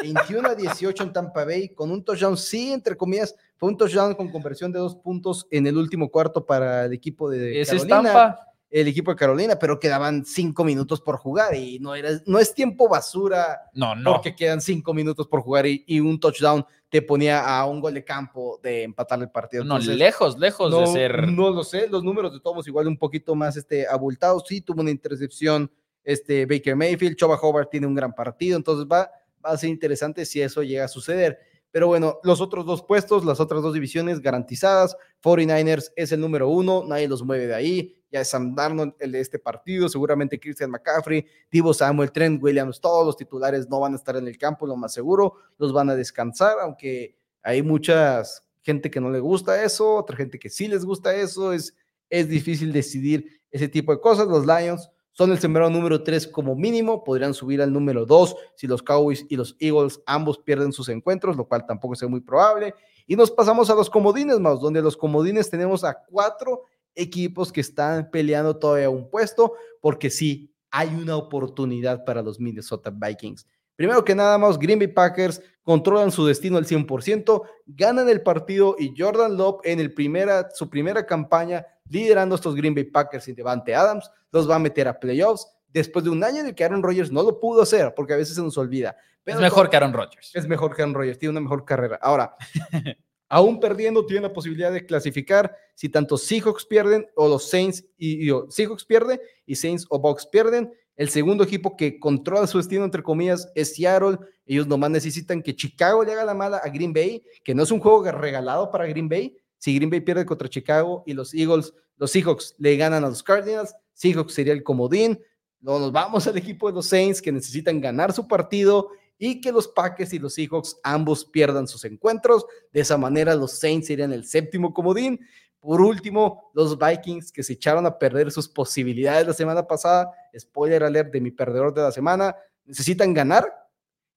[0.00, 4.16] 21 a 18 en Tampa Bay con un touchdown, sí, entre comillas, fue un touchdown
[4.16, 8.36] con conversión de dos puntos en el último cuarto para el equipo de ¿Es Tampa?
[8.68, 12.52] el equipo de Carolina, pero quedaban cinco minutos por jugar y no, era, no es
[12.52, 13.70] tiempo basura.
[13.72, 14.14] No, no.
[14.14, 18.04] Porque quedan cinco minutos por jugar y, un touchdown te ponía a un gol de
[18.04, 19.62] campo de empatar el partido.
[19.62, 21.28] no, lejos, lejos de ser.
[21.28, 24.42] No lo sé, los números de todos igual un poquito más este, abultados.
[24.44, 25.70] Sí, tuvo una intercepción
[26.02, 29.08] este, Baker Mayfield, Choba Hobart tiene un gran partido, entonces va,
[29.46, 31.51] va a ser interesante si eso llega a suceder.
[31.72, 34.96] Pero bueno, los otros dos puestos, las otras dos divisiones garantizadas.
[35.22, 39.12] 49ers es el número uno, nadie los mueve de ahí ya es Sam Darnold el
[39.12, 43.94] de este partido, seguramente Christian McCaffrey, Divo Samuel, Trent Williams, todos los titulares no van
[43.94, 48.22] a estar en el campo, lo más seguro, los van a descansar, aunque hay mucha
[48.60, 51.74] gente que no le gusta eso, otra gente que sí les gusta eso, es,
[52.10, 54.28] es difícil decidir ese tipo de cosas.
[54.28, 58.66] Los Lions son el sembrado número 3 como mínimo, podrían subir al número 2 si
[58.66, 62.74] los Cowboys y los Eagles ambos pierden sus encuentros, lo cual tampoco es muy probable.
[63.06, 66.62] Y nos pasamos a los comodines, más donde los comodines tenemos a cuatro
[66.94, 72.90] equipos que están peleando todavía un puesto, porque sí, hay una oportunidad para los Minnesota
[72.90, 73.46] Vikings.
[73.76, 78.76] Primero que nada más, Green Bay Packers controlan su destino al 100%, ganan el partido
[78.78, 83.32] y Jordan Love en el primera, su primera campaña liderando estos Green Bay Packers y
[83.32, 86.64] Devante Adams, los va a meter a playoffs después de un año en el que
[86.64, 88.96] Aaron Rodgers no lo pudo hacer, porque a veces se nos olvida.
[89.24, 90.30] es mejor que Aaron Rodgers.
[90.34, 91.98] Es mejor que Aaron Rodgers, tiene una mejor carrera.
[92.02, 92.34] Ahora,
[93.28, 98.28] aún perdiendo, tiene la posibilidad de clasificar si tanto Seahawks pierden o los Saints y,
[98.50, 100.72] Seahawks pierde y Saints o Bucks pierden.
[100.96, 104.18] El segundo equipo que controla su destino, entre comillas, es Seattle.
[104.44, 107.70] Ellos nomás necesitan que Chicago le haga la mala a Green Bay, que no es
[107.70, 109.36] un juego regalado para Green Bay.
[109.58, 113.22] Si Green Bay pierde contra Chicago y los Eagles, los Seahawks le ganan a los
[113.22, 115.18] Cardinals, Seahawks sería el comodín.
[115.60, 119.52] Luego nos vamos al equipo de los Saints que necesitan ganar su partido y que
[119.52, 122.44] los Packers y los Seahawks ambos pierdan sus encuentros.
[122.72, 125.20] De esa manera los Saints serían el séptimo comodín.
[125.62, 130.10] Por último, los Vikings que se echaron a perder sus posibilidades la semana pasada.
[130.36, 132.34] Spoiler alert de mi perdedor de la semana.
[132.64, 133.46] Necesitan ganar,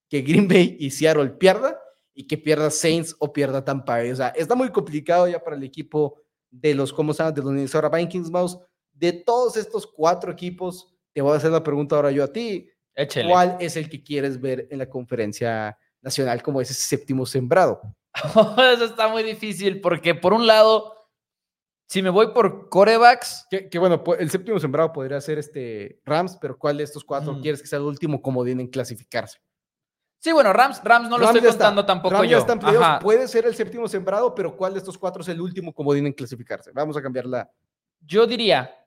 [0.09, 1.79] que Green Bay y Seattle pierda
[2.15, 4.09] y que pierda Saints o pierda Tampa Bay.
[4.09, 6.19] O sea, está muy complicado ya para el equipo
[6.49, 7.31] de los, ¿cómo se llama?
[7.31, 8.57] De los Minnesota Vikings, Mouse.
[8.91, 12.67] De todos estos cuatro equipos, te voy a hacer la pregunta ahora yo a ti.
[13.27, 17.81] ¿Cuál es el que quieres ver en la conferencia nacional como ese séptimo sembrado?
[18.73, 20.94] Eso está muy difícil porque por un lado,
[21.87, 23.47] si me voy por corebacks.
[23.49, 27.61] Que, bueno, el séptimo sembrado podría ser este Rams, pero ¿cuál de estos cuatro quieres
[27.61, 29.39] que sea el último comodín en clasificarse?
[30.19, 32.43] Sí, bueno, Rams, Rams no lo estoy contando tampoco yo.
[33.01, 36.13] puede ser el séptimo sembrado, pero ¿cuál de estos cuatro es el último comodín en
[36.13, 36.71] clasificarse?
[36.73, 37.51] Vamos a cambiarla.
[38.01, 38.85] Yo diría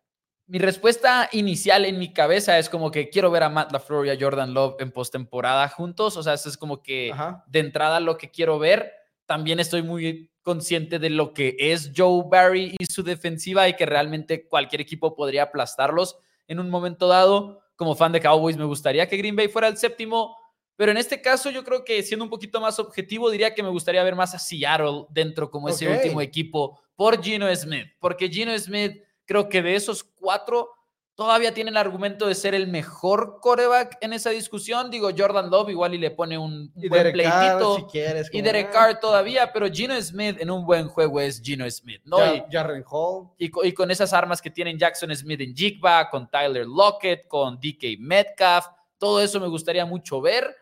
[0.49, 4.11] mi respuesta inicial en mi cabeza es como que quiero ver a Matt LaFleur y
[4.11, 6.17] a Jordan Love en postemporada juntos.
[6.17, 7.13] O sea, eso es como que
[7.47, 8.91] de entrada lo que quiero ver.
[9.27, 13.85] También estoy muy consciente de lo que es Joe Barry y su defensiva y que
[13.85, 17.61] realmente cualquier equipo podría aplastarlos en un momento dado.
[17.77, 20.35] Como fan de Cowboys me gustaría que Green Bay fuera el séptimo,
[20.75, 23.69] pero en este caso yo creo que siendo un poquito más objetivo diría que me
[23.69, 28.59] gustaría ver más a Seattle dentro como ese último equipo por Gino Smith, porque Gino
[28.59, 30.71] Smith creo que de esos cuatro
[31.19, 34.89] todavía tiene el argumento de ser el mejor coreback en esa discusión.
[34.89, 37.75] Digo, Jordan Love igual y le pone un, Y buen pleitito.
[37.75, 38.31] si quieres.
[38.33, 42.19] y Derek Carr todavía, pero Gino Smith en un buen juego es Gino Smith, ¿no?
[42.19, 43.31] Ja- Y- Hall.
[43.37, 47.97] y con esas armas que tienen Jackson Smith en Jigba, con Tyler Lockett, con DK
[47.99, 48.67] Metcalf,
[48.97, 50.55] todo eso me gustaría mucho ver.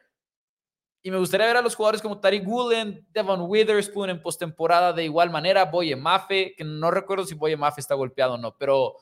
[1.03, 5.05] Y me gustaría ver a los jugadores como Tariq Woolen, Devon Witherspoon en postemporada de
[5.05, 8.95] igual manera, Boye Mafe, que no recuerdo si Boye Mafe está golpeado o no, pero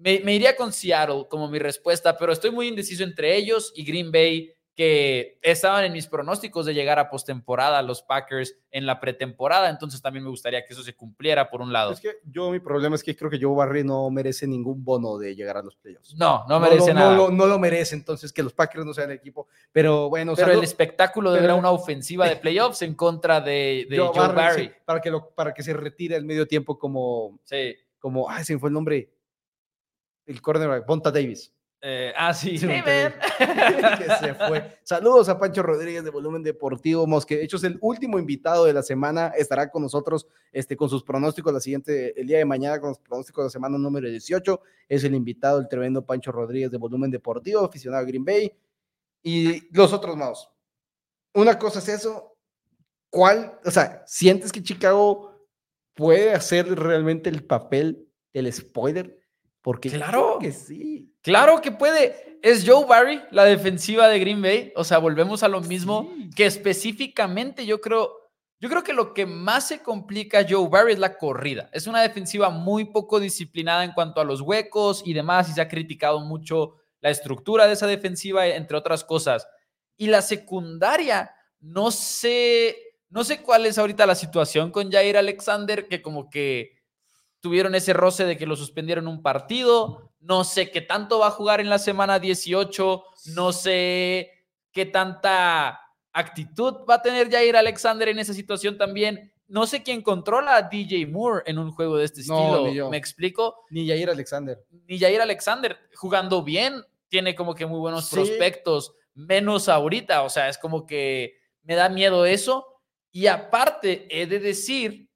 [0.00, 3.84] me, me iría con Seattle como mi respuesta, pero estoy muy indeciso entre ellos y
[3.84, 8.98] Green Bay, que estaban en mis pronósticos de llegar a postemporada los Packers en la
[8.98, 11.92] pretemporada, entonces también me gustaría que eso se cumpliera por un lado.
[11.92, 15.18] Es que yo, mi problema es que creo que Joe Barry no merece ningún bono
[15.18, 16.14] de llegar a los playoffs.
[16.14, 17.10] No, no merece lo- nada.
[17.14, 19.48] No, lo- no lo merece, entonces que los Packers no sean el equipo.
[19.70, 23.98] Pero bueno, pero el espectáculo de ver una ofensiva de playoffs en contra de, de
[23.98, 24.62] Joe, Joe Barry.
[24.64, 27.74] sí, para, que lo, para que se retire al medio tiempo como, Sí.
[27.98, 29.10] como, ay, se me fue el nombre,
[30.30, 31.52] el cornerback, Bonta Davis.
[31.82, 32.58] Eh, ah, sí.
[32.58, 32.82] Sí, Hey,
[33.38, 33.98] Bonta man.
[33.98, 34.78] que se fue.
[34.82, 38.66] Saludos a Pancho Rodríguez de Volumen Deportivo, Mos, que de hecho es el último invitado
[38.66, 42.44] de la semana, estará con nosotros este, con sus pronósticos la siguiente, el día de
[42.44, 46.32] mañana con los pronósticos de la semana número 18, es el invitado, el tremendo Pancho
[46.32, 48.52] Rodríguez de Volumen Deportivo, aficionado a Green Bay,
[49.22, 50.50] y los otros más.
[51.34, 52.36] Una cosa es eso,
[53.08, 55.46] ¿cuál, o sea, sientes que Chicago
[55.94, 59.19] puede hacer realmente el papel del spoiler?
[59.62, 60.38] Porque Claro.
[60.40, 61.12] que sí.
[61.22, 62.38] Claro que puede.
[62.42, 64.72] Es Joe Barry, la defensiva de Green Bay.
[64.74, 66.10] O sea, volvemos a lo mismo.
[66.16, 66.30] Sí.
[66.34, 68.16] Que específicamente yo creo.
[68.62, 71.70] Yo creo que lo que más se complica a Joe Barry es la corrida.
[71.72, 75.62] Es una defensiva muy poco disciplinada en cuanto a los huecos y demás, y se
[75.62, 79.46] ha criticado mucho la estructura de esa defensiva, entre otras cosas.
[79.96, 82.76] Y la secundaria, no sé,
[83.08, 86.72] no sé cuál es ahorita la situación con Jair Alexander, que como que
[87.40, 90.10] tuvieron ese roce de que lo suspendieron un partido.
[90.20, 93.04] No sé qué tanto va a jugar en la semana 18.
[93.34, 94.30] No sé
[94.72, 95.80] qué tanta
[96.12, 99.32] actitud va a tener Jair Alexander en esa situación también.
[99.48, 102.88] No sé quién controla a DJ Moore en un juego de este estilo.
[102.90, 103.64] ¿Me explico?
[103.70, 104.64] Ni Jair Alexander.
[104.86, 108.14] Ni Jair Alexander jugando bien, tiene como que muy buenos Sí.
[108.14, 110.22] prospectos, menos ahorita.
[110.22, 111.34] O sea, es como que
[111.64, 112.64] me da miedo eso.
[113.10, 115.08] Y aparte, he de decir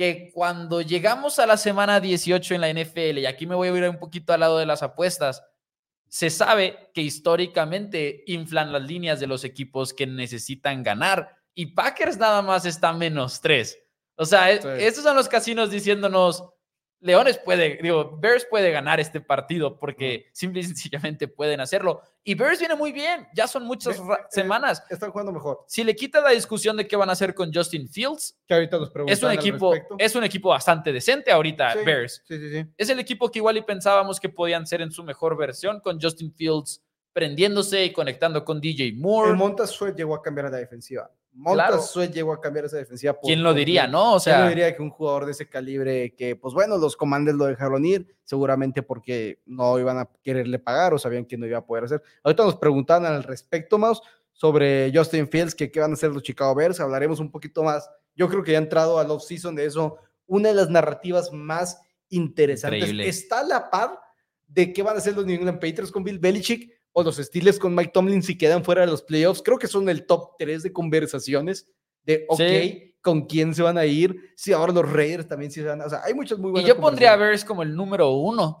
[0.00, 3.70] que cuando llegamos a la semana 18 en la NFL, y aquí me voy a
[3.76, 5.42] ir un poquito al lado de las apuestas,
[6.08, 12.16] se sabe que históricamente inflan las líneas de los equipos que necesitan ganar y Packers
[12.16, 13.78] nada más está menos tres.
[14.16, 14.68] O sea, e- Sí.
[14.78, 16.44] estos son los casinos diciéndonos,
[17.00, 22.02] Leones puede, digo, Bears puede ganar este partido porque simple y sencillamente pueden hacerlo.
[22.22, 24.84] Y Bears viene muy bien, ya son muchas eh, semanas.
[24.90, 25.64] Están jugando mejor.
[25.66, 28.78] Si le quitas la discusión de qué van a hacer con Justin Fields, Que ahorita
[28.78, 32.22] nos es un equipo, es un equipo bastante decente ahorita, Sí, Bears.
[32.26, 32.66] Sí, sí, sí.
[32.76, 35.98] Es el equipo que igual y pensábamos que podían ser en su mejor versión, con
[36.00, 36.82] Justin Fields
[37.12, 39.32] prendiéndose y conectando con DJ El Moore.
[39.32, 41.10] Montas Sweat llegó a cambiar la defensiva.
[41.32, 42.12] Montas Claro.
[42.12, 43.12] Llegó a cambiar esa defensiva.
[43.14, 44.16] por ¿Quién lo diría, no?
[44.16, 46.96] O ¿Quién lo sea, diría que un jugador de ese calibre que, pues bueno, los
[46.96, 51.46] comandes lo dejaron ir, seguramente porque no iban a quererle pagar o sabían que no
[51.46, 52.02] iba a poder hacer.
[52.22, 54.00] Ahorita nos preguntaban al respecto, más
[54.32, 57.88] sobre Justin Fields, que qué van a hacer los Chicago Bears, hablaremos un poquito más.
[58.14, 61.80] Yo creo que ya ha entrado al off-season de eso, una de las narrativas más
[62.08, 62.80] interesantes.
[62.80, 63.08] Increíble.
[63.08, 63.98] Está a la par
[64.46, 67.58] de qué van a hacer los New England Patriots con Bill Belichick o los Steelers
[67.58, 69.42] con Mike Tomlin si quedan fuera de los playoffs.
[69.42, 71.68] Creo que son el top 3 de conversaciones
[72.02, 72.96] de, ok, Sí.
[73.00, 75.86] con quién se van a ir, si ahora los Raiders también se van a...
[75.86, 77.16] O sea, hay muchas muy y buenas yo pondría a.
[77.16, 78.58] Bears como el número uno,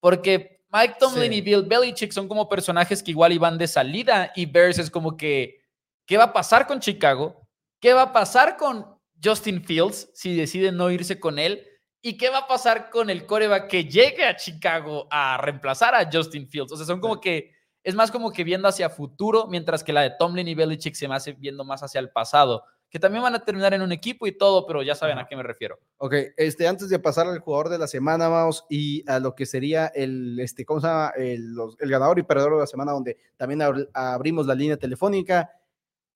[0.00, 4.46] porque Mike Tomlin y Bill Belichick son como personajes que igual iban de salida y
[4.46, 5.60] Bears es como que,
[6.06, 7.46] ¿qué va a pasar con Chicago?
[7.80, 8.86] ¿Qué va a pasar con
[9.22, 11.66] Justin Fields si deciden no irse con él?
[12.00, 16.08] ¿Y qué va a pasar con el coreback que llegue a Chicago a reemplazar a
[16.10, 16.72] Justin Fields?
[16.72, 17.52] O sea, son como que,
[17.84, 21.08] es más como que viendo hacia futuro, mientras que la de Tomlin y Belichick se
[21.08, 24.26] me hace viendo más hacia el pasado, que también van a terminar en un equipo
[24.26, 25.78] y todo, pero ya saben a qué me refiero.
[25.96, 29.46] Ok, este, antes de pasar al jugador de la semana, vamos, y a lo que
[29.46, 31.12] sería el, este, ¿cómo se llama?
[31.16, 34.76] El, los- el ganador y perdedor de la semana, donde también abr- abrimos la línea
[34.76, 35.50] telefónica.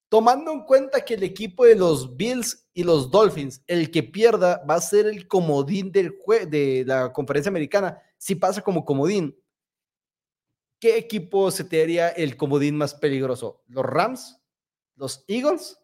[0.09, 4.63] Tomando en cuenta que el equipo de los Bills y los Dolphins, el que pierda,
[4.69, 7.99] va a ser el comodín del jue- de la conferencia americana.
[8.17, 9.35] Si pasa como comodín,
[10.79, 13.63] ¿qué equipo se te haría el comodín más peligroso?
[13.69, 14.39] ¿Los Rams?
[14.97, 15.79] ¿Los Eagles?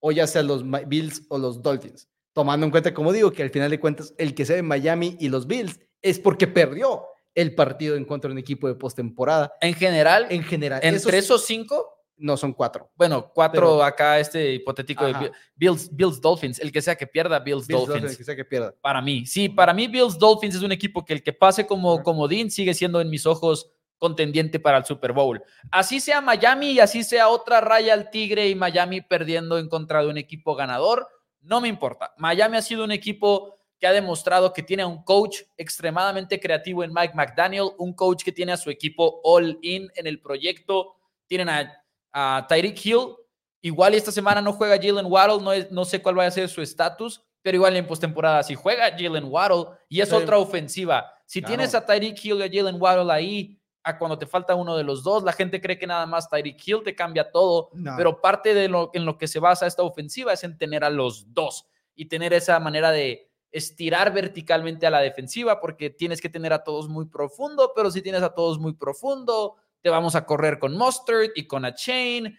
[0.00, 2.08] ¿O ya sea los Bills o los Dolphins?
[2.32, 5.16] Tomando en cuenta, como digo, que al final de cuentas, el que sea de Miami
[5.20, 9.52] y los Bills es porque perdió el partido en contra de un equipo de postemporada.
[9.60, 12.92] En general, En general, entre esos- esos cinco, No, son cuatro.
[12.94, 16.60] Bueno, cuatro acá, este hipotético de Bills, Bills Dolphins.
[16.60, 18.12] El que sea que pierda, Bills, Dolphins.
[18.12, 18.72] El que sea que pierda.
[18.80, 22.04] Para mí, sí, para mí Bills Dolphins es un equipo que el que pase como
[22.04, 23.68] comodín sigue siendo en mis ojos
[24.04, 25.42] contendiente para el Super Bowl.
[25.70, 30.02] Así sea Miami y así sea otra raya al Tigre y Miami perdiendo en contra
[30.02, 31.08] de un equipo ganador,
[31.40, 32.12] no me importa.
[32.18, 36.92] Miami ha sido un equipo que ha demostrado que tiene un coach extremadamente creativo en
[36.92, 40.96] Mike McDaniel, un coach que tiene a su equipo all in en el proyecto.
[41.26, 41.84] Tienen a
[42.14, 43.16] a Tyreek Hill.
[43.60, 46.62] Igual esta semana no juega Jalen Waddle, no, no sé cuál va a ser su
[46.62, 51.10] estatus, pero igual en postemporada si juega Jalen Waddle y es otra ofensiva.
[51.26, 54.76] Si tienes a Tyreek Hill y a Jalen Waddle ahí, a cuando te falta uno
[54.76, 58.20] de los dos, la gente cree que nada más Tyreek Hill te cambia todo, pero
[58.20, 61.32] parte de lo en lo que se basa esta ofensiva es en tener a los
[61.34, 66.52] dos y tener esa manera de estirar verticalmente a la defensiva porque tienes que tener
[66.52, 70.58] a todos muy profundo, pero si tienes a todos muy profundo, te vamos a correr
[70.58, 72.36] con Mustard y con a Chain.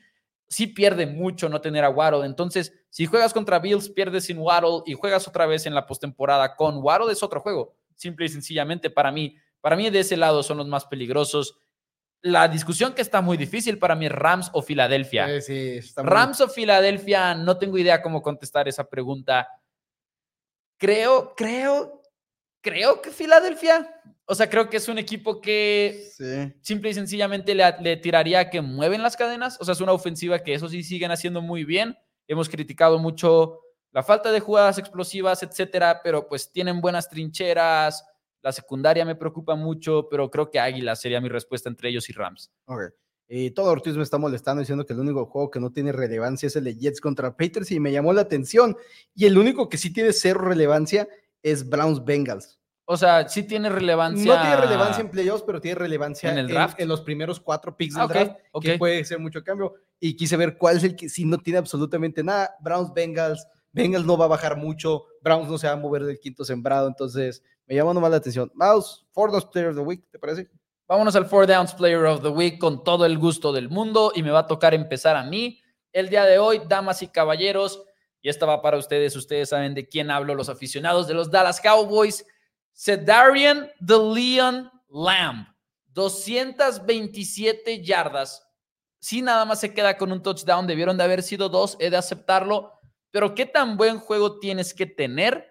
[0.48, 2.26] Sí pierde mucho no tener a Waddle.
[2.26, 6.56] Entonces, si juegas contra Bills, pierdes sin Waddle y juegas otra vez en la postemporada
[6.56, 7.76] con Waddle, es otro juego.
[7.96, 9.38] Simple y sencillamente para mí.
[9.66, 11.58] Para mí de ese lado son los más peligrosos.
[12.22, 15.28] La discusión que está muy difícil para mí, Rams o Filadelfia.
[15.98, 19.48] Rams o Filadelfia, no tengo idea cómo contestar esa pregunta.
[20.78, 22.04] Creo, creo,
[22.62, 23.92] creo que Filadelfia.
[24.26, 26.12] O sea, creo que es un equipo que
[26.62, 29.58] simple y sencillamente le, tiraría que mueven las cadenas.
[29.60, 31.98] O sea, es una ofensiva que eso sí siguen haciendo muy bien.
[32.28, 33.62] Hemos criticado mucho
[33.92, 38.06] la falta de jugadas explosivas, etcétera, pero pues tienen buenas trincheras.
[38.46, 42.14] La secundaria me preocupa mucho, pero creo que Águila sería mi respuesta entre ellos y
[42.14, 42.52] Rams.
[42.66, 42.94] Ok.
[43.28, 46.46] Y todo Ortiz me está molestando diciendo que el único juego que no tiene relevancia
[46.46, 48.78] es el de Jets contra Patriots y me llamó la atención.
[49.16, 51.08] Y el único que sí tiene cero relevancia
[51.42, 52.60] es Browns Bengals.
[52.86, 54.36] O sea, sí tiene relevancia.
[54.36, 56.80] No tiene relevancia en playoffs, pero tiene relevancia en, el draft?
[56.80, 59.74] en, los primeros cuatro picks del ah, draft, que puede ser mucho cambio.
[60.00, 62.56] Y quise ver cuál es el que si no tiene absolutamente nada.
[62.62, 63.48] Browns, Bengals.
[63.76, 65.06] Bengals no va a bajar mucho.
[65.20, 66.88] Browns no se va a mover del quinto sembrado.
[66.88, 68.50] Entonces, me llama nomás la atención.
[68.56, 70.50] Mouse, Four Downs Player of the Week, ¿te parece?
[70.88, 74.14] Vámonos al Four Downs Player of the Week con todo el gusto del mundo.
[74.16, 75.60] Y me va a tocar empezar a mí.
[75.92, 77.84] El día de hoy, damas y caballeros,
[78.22, 79.16] y esta va para ustedes.
[79.16, 82.26] Ustedes saben de quién hablo, los aficionados de los Dallas Cowboys
[82.74, 85.48] Cedarian de Leon Lamb,
[85.88, 88.46] 227 yardas.
[89.00, 90.68] Sí, nada más se queda con un touchdown.
[90.68, 92.75] Debieron de haber sido dos, he de aceptarlo.
[93.16, 95.50] Pero qué tan buen juego tienes que tener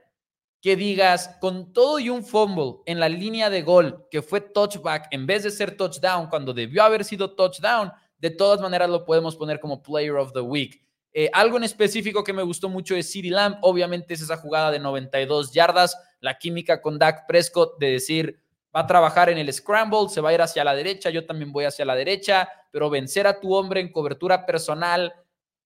[0.60, 5.08] que digas con todo y un fumble en la línea de gol que fue touchback
[5.10, 9.34] en vez de ser touchdown cuando debió haber sido touchdown, de todas maneras lo podemos
[9.34, 10.84] poner como player of the week.
[11.14, 14.70] Eh, algo en específico que me gustó mucho de CeeDee Lamb, obviamente es esa jugada
[14.70, 18.42] de 92 yardas la química con Dak Prescott de decir,
[18.76, 21.50] va a trabajar en el scramble, se va a ir hacia la derecha, yo también
[21.50, 25.14] voy hacia la derecha, pero vencer a tu hombre en cobertura personal,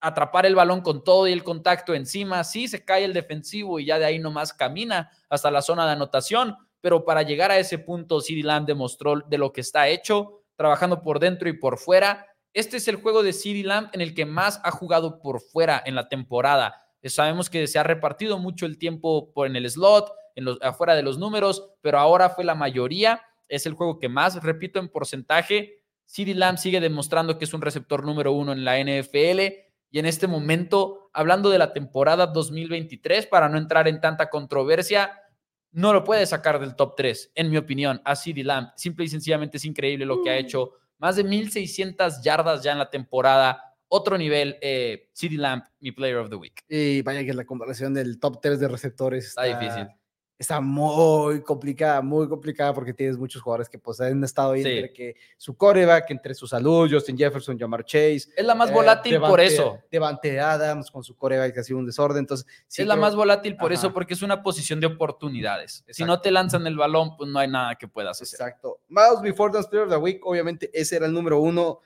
[0.00, 3.86] atrapar el balón con todo y el contacto encima, sí, se cae el defensivo y
[3.86, 7.78] ya de ahí nomás camina hasta la zona de anotación, pero para llegar a ese
[7.78, 12.26] punto, CD Lamb demostró de lo que está hecho, trabajando por dentro y por fuera.
[12.52, 15.82] Este es el juego de CD Lamb en el que más ha jugado por fuera
[15.84, 16.82] en la temporada.
[17.04, 20.12] Sabemos que se ha repartido mucho el tiempo en el slot,
[20.60, 23.22] afuera de los números, pero ahora fue la mayoría.
[23.48, 25.82] Es el juego que más, repito, en porcentaje.
[26.04, 29.67] CD Lamb sigue demostrando que es un receptor número uno en la NFL.
[29.90, 35.12] Y en este momento, hablando de la temporada 2023, para no entrar en tanta controversia,
[35.72, 38.70] no lo puede sacar del top 3, en mi opinión, a CD Lamb.
[38.76, 40.44] Simple y sencillamente es increíble lo que ha mm.
[40.44, 40.72] hecho.
[40.98, 43.62] Más de 1.600 yardas ya en la temporada.
[43.88, 46.64] Otro nivel, eh, CD Lamb, mi player of the week.
[46.68, 49.88] Y vaya que la comparación del top 3 de receptores está difícil
[50.38, 54.92] está muy complicada, muy complicada porque tienes muchos jugadores que pues han estado ahí entre
[54.92, 58.28] que su coreback, entre su salud, Justin Jefferson, Jamar Chase.
[58.36, 59.80] Es la más eh, volátil por eso.
[59.90, 62.18] Devante Adams con su coreback que ha sido un desorden.
[62.18, 65.84] Entonces, es la más volátil por eso porque es una posición de oportunidades.
[65.88, 68.40] Si no te lanzan el balón, pues no hay nada que puedas hacer.
[68.40, 68.80] Exacto.
[68.88, 71.80] Miles Before the Player of the Week, obviamente ese era el número uno.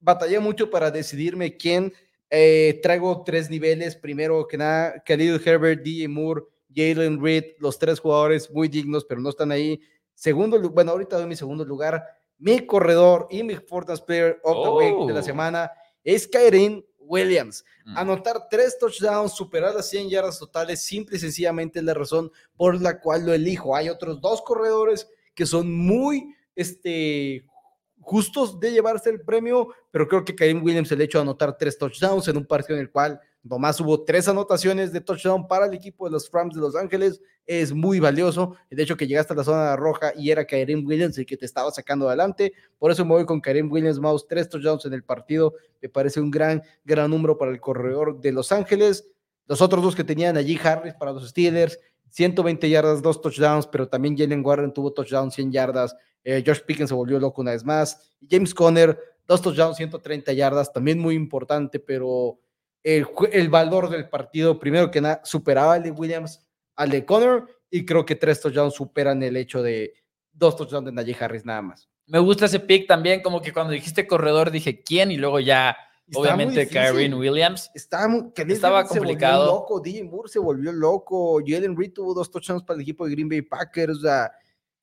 [0.00, 1.92] Batallé mucho para decidirme quién.
[2.30, 3.96] Eh, traigo tres niveles.
[3.96, 6.44] Primero que nada, Khalil Herbert, DJ Moore
[6.78, 9.80] Jalen Reed, los tres jugadores muy dignos, pero no están ahí.
[10.14, 12.04] Segundo, bueno, ahorita doy mi segundo lugar.
[12.38, 15.24] Mi corredor y mi Fortnite Player of the Week de la oh.
[15.24, 15.72] semana
[16.04, 17.64] es Kyrin Williams.
[17.84, 17.98] Mm.
[17.98, 22.80] Anotar tres touchdowns, superar las 100 yardas totales, simple y sencillamente es la razón por
[22.80, 23.74] la cual lo elijo.
[23.74, 27.44] Hay otros dos corredores que son muy este,
[28.00, 31.76] justos de llevarse el premio, pero creo que Karim Williams, el hecho de anotar tres
[31.76, 35.74] touchdowns en un partido en el cual Nomás hubo tres anotaciones de touchdown para el
[35.74, 37.20] equipo de los Rams de Los Ángeles.
[37.46, 38.56] Es muy valioso.
[38.70, 41.46] De hecho, que llegaste a la zona roja y era Karim Williams el que te
[41.46, 42.52] estaba sacando adelante.
[42.78, 44.26] Por eso me voy con Karim Williams Mouse.
[44.28, 45.54] Tres touchdowns en el partido.
[45.80, 49.06] Me parece un gran, gran número para el corredor de Los Ángeles.
[49.48, 51.78] Los otros dos que tenían allí, Harris para los Steelers,
[52.10, 55.96] 120 yardas, dos touchdowns, pero también Jalen Warren tuvo touchdown, 100 yardas.
[56.22, 58.12] Eh, Josh Pickens se volvió loco una vez más.
[58.28, 62.38] James Conner, dos touchdowns, 130 yardas, también muy importante, pero
[62.96, 67.84] el, valor del partido, primero que nada, superaba al de Williams, al de Conner, y
[67.84, 69.94] creo que tres touchdowns superan el hecho de
[70.32, 71.88] dos touchdowns de Najee Harris nada más.
[72.06, 75.76] Me gusta ese pick también, como que cuando dijiste corredor dije quién, y luego ya
[76.14, 77.70] Obviamente, Kyrie Williams.
[77.74, 79.44] Estaba, estaba complicado.
[79.44, 81.40] Se loco, DJ Moore se volvió loco.
[81.46, 83.98] Jalen Reed tuvo dos touchdowns para el equipo de Green Bay Packers.
[83.98, 84.32] O sea,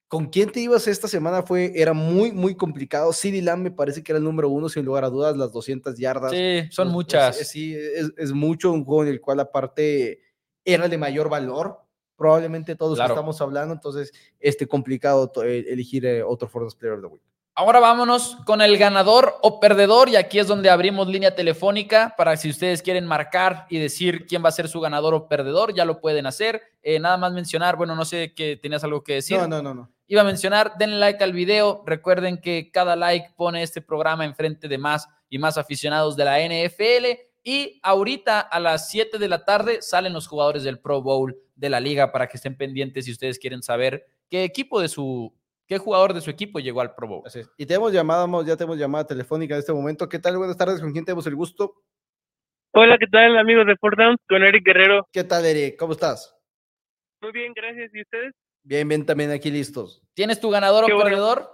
[0.07, 1.43] ¿con quién te ibas esta semana?
[1.43, 3.13] Fue, era muy, muy complicado.
[3.13, 5.97] CD Lamb me parece que era el número uno, sin lugar a dudas, las 200
[5.97, 6.31] yardas.
[6.31, 7.37] Sí, son muchas.
[7.37, 10.21] sí, es, mucho un juego en el cual, aparte,
[10.63, 11.81] era de mayor valor.
[12.15, 17.07] Probablemente todos estamos hablando, entonces, este complicado eh, elegir eh, otro Fortnite Player of the
[17.07, 17.21] Week.
[17.57, 22.35] Ahora vámonos con el ganador o perdedor y aquí es donde abrimos línea telefónica para
[22.35, 25.85] si ustedes quieren marcar y decir quién va a ser su ganador o perdedor, ya
[25.85, 26.61] lo pueden hacer.
[26.83, 29.37] Eh, nada más mencionar, bueno, no sé que tenías algo que decir.
[29.37, 29.94] No, no, no, no.
[30.07, 31.83] Iba a mencionar, denle like al video.
[31.85, 36.39] Recuerden que cada like pone este programa enfrente de más y más aficionados de la
[36.39, 37.19] NFL.
[37.43, 41.69] Y ahorita a las 7 de la tarde salen los jugadores del Pro Bowl de
[41.69, 45.33] la liga para que estén pendientes si ustedes quieren saber qué equipo de su
[45.67, 47.23] ¿Qué jugador de su equipo llegó al Pro Bowl?
[47.57, 50.07] Y tenemos llamada, ya tenemos llamada telefónica en este momento.
[50.07, 50.37] ¿Qué tal?
[50.37, 51.81] Buenas tardes, ¿con quién tenemos el gusto?
[52.71, 54.19] Hola, ¿qué tal, amigos de Fort Downs?
[54.29, 55.07] Con Eric Guerrero.
[55.11, 55.75] ¿Qué tal, Eric?
[55.79, 56.37] ¿Cómo estás?
[57.21, 57.89] Muy bien, gracias.
[57.95, 58.33] ¿Y ustedes?
[58.65, 60.01] Bien, bien, también aquí listos.
[60.15, 61.47] ¿Tienes tu ganador o perdedor?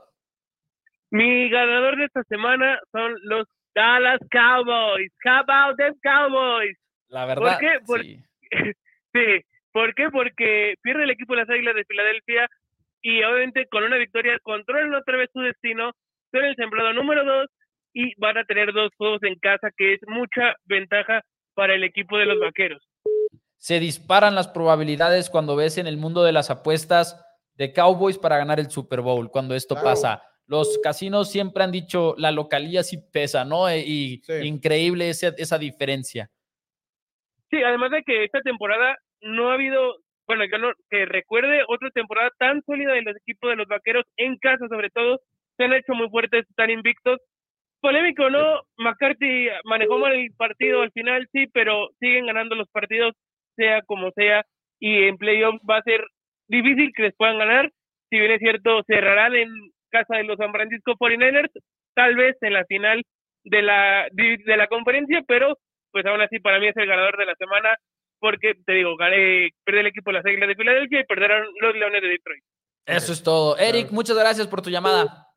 [1.09, 3.45] Mi ganador de esta semana son los
[3.76, 5.12] Dallas Cowboys.
[5.26, 6.78] How about them Cowboys?
[7.09, 8.03] La verdad, ¿Por qué?
[8.03, 8.24] sí.
[9.14, 9.45] sí.
[9.74, 10.09] ¿Por qué?
[10.09, 12.47] Porque pierde el equipo de las Águilas de Filadelfia
[13.01, 15.91] y obviamente con una victoria controlan otra vez su destino,
[16.32, 17.49] son el sembrado número dos
[17.93, 21.24] y van a tener dos juegos en casa, que es mucha ventaja
[21.55, 22.88] para el equipo de los vaqueros.
[23.62, 28.38] Se disparan las probabilidades cuando ves en el mundo de las apuestas de Cowboys para
[28.38, 30.24] ganar el Super Bowl, cuando esto pasa.
[30.47, 33.70] Los casinos siempre han dicho la localía sí pesa, ¿no?
[33.70, 36.32] E, y increíble esa, esa diferencia.
[37.51, 42.32] Sí, además de que esta temporada no ha habido bueno, no, que recuerde otra temporada
[42.39, 45.20] tan sólida de los equipos de los vaqueros en casa, sobre todo,
[45.57, 47.20] se han hecho muy fuertes, están invictos.
[47.82, 48.62] Polémico, ¿no?
[48.78, 53.14] McCarthy manejó mal el partido al final, sí, pero siguen ganando los partidos,
[53.56, 54.43] sea como sea,
[54.80, 56.04] y en playoffs va a ser
[56.47, 57.72] difícil que les puedan ganar.
[58.10, 59.49] Si bien es cierto, cerrarán en
[59.89, 61.52] casa de los San Francisco 49ers,
[61.93, 63.04] tal vez en la final
[63.43, 65.58] de la, de la conferencia, pero
[65.91, 67.78] pues aún así para mí es el ganador de la semana
[68.20, 71.76] porque te digo, gané, perdí el equipo de las Águilas de Filadelfia y perderán los
[71.76, 72.43] Leones de Detroit.
[72.86, 73.58] Eso es todo.
[73.58, 75.28] Eric, muchas gracias por tu llamada.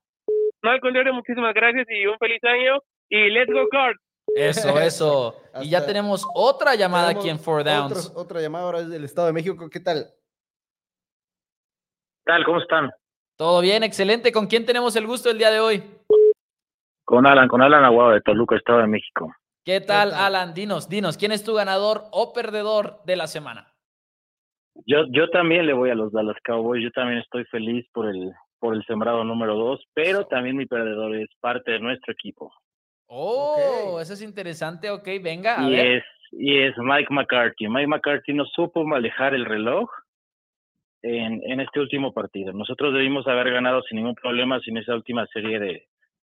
[0.63, 4.01] No, al contrario, muchísimas gracias y un feliz año y let's go Cards.
[4.35, 5.37] Eso, eso.
[5.63, 8.13] y ya tenemos otra llamada aquí en Four Downs.
[8.15, 9.69] otra llamada ahora es del Estado de México.
[9.71, 10.07] ¿Qué tal?
[12.25, 12.45] ¿Qué tal?
[12.45, 12.91] ¿Cómo están?
[13.37, 14.33] Todo bien, excelente.
[14.33, 15.83] ¿Con quién tenemos el gusto el día de hoy?
[17.05, 19.35] Con Alan, con Alan Aguado de Toluca, Estado de México.
[19.65, 20.55] ¿Qué tal, Alan?
[20.55, 23.73] Dinos, dinos, ¿quién es tu ganador o perdedor de la semana?
[24.87, 28.33] Yo, yo también le voy a los Dallas Cowboys, yo también estoy feliz por el,
[28.59, 32.53] por el sembrado número dos, pero también mi perdedor es parte de nuestro equipo.
[33.17, 35.69] Oh, eso es interesante, ok, venga.
[35.71, 37.69] y, Es, y es Mike McCarthy.
[37.69, 39.89] Mike McCarthy no supo manejar el reloj
[41.03, 42.53] en, en este último partido.
[42.53, 45.87] Nosotros debimos haber ganado sin ningún problema sin esa última serie de,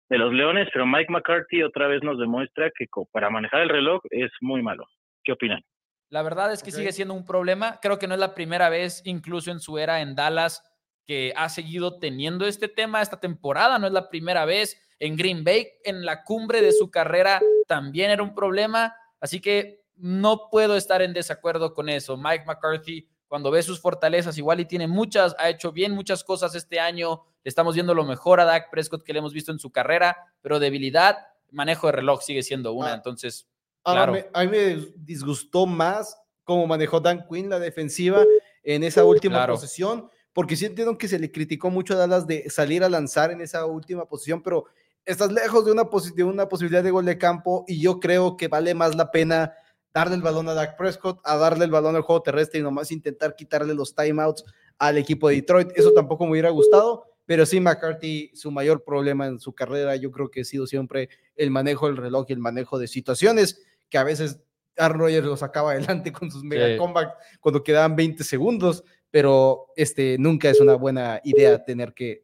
[0.10, 4.04] de los Leones, pero Mike McCarthy otra vez nos demuestra que para manejar el reloj
[4.12, 4.86] es muy malo.
[5.24, 5.64] ¿Qué opinan?
[6.10, 7.80] La verdad es que sigue siendo un problema.
[7.82, 10.62] Creo que no es la primera vez, incluso en su era en Dallas,
[11.06, 13.80] que ha seguido teniendo este tema esta temporada.
[13.80, 14.82] No es la primera vez.
[14.98, 18.96] En Green Bay, en la cumbre de su carrera, también era un problema.
[19.20, 22.18] Así que no puedo estar en desacuerdo con eso.
[22.18, 26.56] Mike McCarthy cuando ve sus fortalezas, igual y tiene muchas, ha hecho bien muchas cosas
[26.56, 29.60] este año, le estamos viendo lo mejor a Dak Prescott que le hemos visto en
[29.60, 31.18] su carrera, pero debilidad,
[31.52, 33.48] manejo de reloj sigue siendo una, ah, entonces,
[33.84, 34.16] claro.
[34.34, 38.24] a mí me disgustó más cómo manejó Dan Quinn la defensiva
[38.64, 42.50] en esa última posición, porque sí entiendo que se le criticó mucho a Dallas de
[42.50, 44.66] salir a lanzar en esa última posición, pero
[45.06, 45.84] estás lejos de una,
[46.14, 49.54] de una posibilidad de gol de campo y yo creo que vale más la pena
[49.94, 52.92] darle el balón a Dak Prescott, a darle el balón al juego terrestre y nomás
[52.92, 54.44] intentar quitarle los timeouts
[54.78, 55.70] al equipo de Detroit.
[55.74, 60.12] Eso tampoco me hubiera gustado, pero sí McCarthy, su mayor problema en su carrera, yo
[60.12, 61.08] creo que ha sido siempre
[61.38, 64.42] el manejo del reloj y el manejo de situaciones que a veces
[64.76, 68.84] Aaron Rodgers lo sacaba adelante con sus mega comebacks cuando quedaban 20 segundos,
[69.16, 72.24] pero este, nunca es una buena idea tener que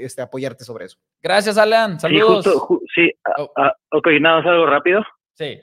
[0.00, 0.98] este, apoyarte sobre eso.
[1.22, 2.00] Gracias, Alan.
[2.00, 2.44] Saludos.
[2.92, 3.08] Sí,
[3.38, 3.52] oh.
[3.92, 5.04] ok, nada más algo rápido.
[5.34, 5.60] Sí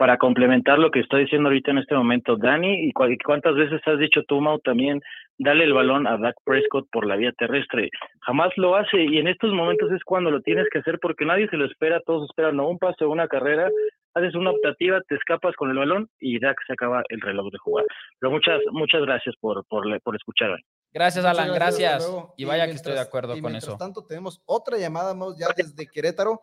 [0.00, 3.98] para complementar lo que estoy diciendo ahorita en este momento, Dani, y cuántas veces has
[3.98, 5.02] dicho tú, Mau, también,
[5.36, 7.90] dale el balón a Dak Prescott por la vía terrestre.
[8.22, 11.48] Jamás lo hace y en estos momentos es cuando lo tienes que hacer porque nadie
[11.50, 13.68] se lo espera, todos esperan un pase o una carrera,
[14.14, 17.58] haces una optativa, te escapas con el balón y Dak se acaba el reloj de
[17.58, 17.84] jugar.
[18.18, 20.58] Pero muchas, muchas gracias por, por, por escuchar.
[20.92, 22.10] Gracias, Alan, gracias.
[22.36, 23.76] Y vaya que estoy de acuerdo con eso.
[23.76, 26.40] tanto, tenemos otra llamada, más ya desde Querétaro.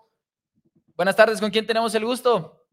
[0.96, 2.64] Buenas tardes, ¿con quién tenemos el gusto?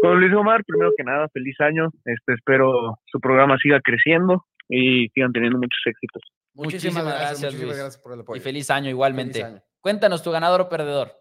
[0.00, 1.88] Con Luis Omar, primero que nada, feliz año.
[2.04, 6.22] Este, espero su programa siga creciendo y sigan teniendo muchos éxitos.
[6.54, 7.98] Muchísimas, gracias, Luis.
[7.98, 8.38] por el apoyo.
[8.38, 9.62] Y feliz año igualmente.
[9.80, 11.12] Cuéntanos, tu ganador o perdedor.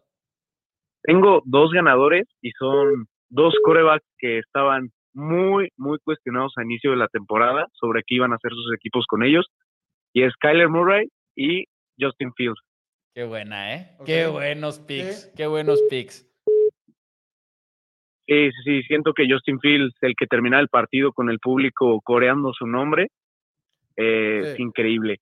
[1.08, 6.97] Tengo dos ganadores y son dos corebacks que estaban muy, muy cuestionados a inicio de
[6.97, 9.45] la temporada sobre qué iban a hacer sus equipos con ellos.
[10.12, 11.64] Y es Kyler Murray y
[11.97, 12.60] Justin Fields.
[13.16, 13.95] Qué buena, ¿eh?
[14.05, 16.28] Qué buenos picks, qué buenos picks.
[18.28, 22.51] Sí, sí, siento que Justin Fields, el que termina el partido con el público coreando
[22.51, 23.08] su nombre,
[23.95, 25.20] eh, es increíble.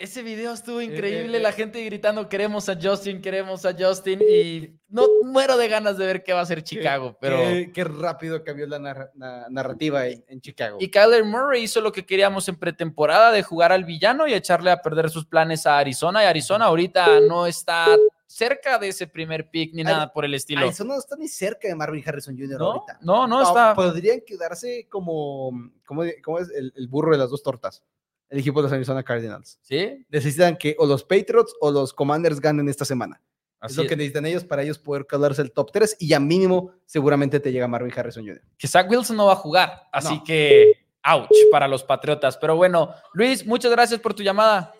[0.00, 4.18] Ese video estuvo eh, increíble, eh, la gente gritando queremos a Justin, queremos a Justin
[4.22, 7.36] y no muero de ganas de ver qué va a hacer Chicago, pero...
[7.74, 9.10] Qué, rápido cambió la,
[9.50, 10.78] narrativa en, Chicago.
[10.80, 14.70] Y Kyler Murray hizo lo que queríamos en pretemporada de jugar al villano y echarle
[14.70, 17.94] a perder sus planes a Arizona y Arizona ahorita no está
[18.30, 20.64] cerca de ese primer pick ni nada por el estilo.
[20.64, 22.58] Eso no está ni cerca de Marvin Harrison Jr.
[22.58, 22.64] ¿No?
[22.72, 22.98] ahorita.
[23.02, 23.74] No, no, está.
[23.74, 25.50] Podrían quedarse como,
[25.84, 27.82] como, es el, burro de las dos tortas.
[28.30, 29.58] El equipo de los Arizona Cardinals.
[29.60, 30.06] Sí.
[30.08, 33.20] Necesitan que o los Patriots o los Commanders ganen esta semana.
[33.62, 36.72] es lo que necesitan ellos para ellos poder calarse el top 3 y ya mínimo
[36.86, 38.40] seguramente te llega Marvin Harrison Jr.
[38.56, 42.36] Que Zach Wilson no va a jugar, así que ouch para los Patriotas.
[42.36, 44.72] Pero bueno, Luis, muchas gracias por tu llamada.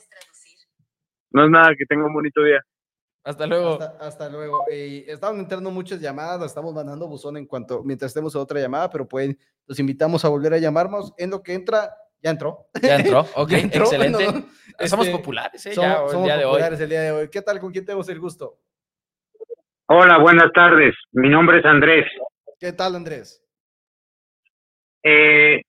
[1.32, 2.60] No es nada, que tenga un bonito día.
[3.22, 3.78] Hasta luego.
[4.00, 4.64] Hasta, luego.
[4.70, 8.88] Eh, estaban entrando muchas llamadas, estamos mandando buzón en cuanto, mientras estemos a otra llamada,
[8.90, 11.12] pero pueden, los invitamos a volver a llamarnos.
[11.18, 12.66] En lo que entra, ya entró.
[12.82, 14.24] Ya entró, ok, excelente.
[14.86, 15.72] somos este, populares, ¿eh?
[15.72, 16.62] Somos, el, día de hoy.
[16.62, 17.30] el día de hoy.
[17.30, 17.60] ¿Qué tal?
[17.60, 18.58] ¿Con quién tenemos el gusto?
[19.86, 20.94] Hola, buenas tardes.
[21.12, 22.06] Mi nombre es Andrés.
[22.58, 23.44] ¿Qué tal, Andrés?
[25.02, 25.62] Eh,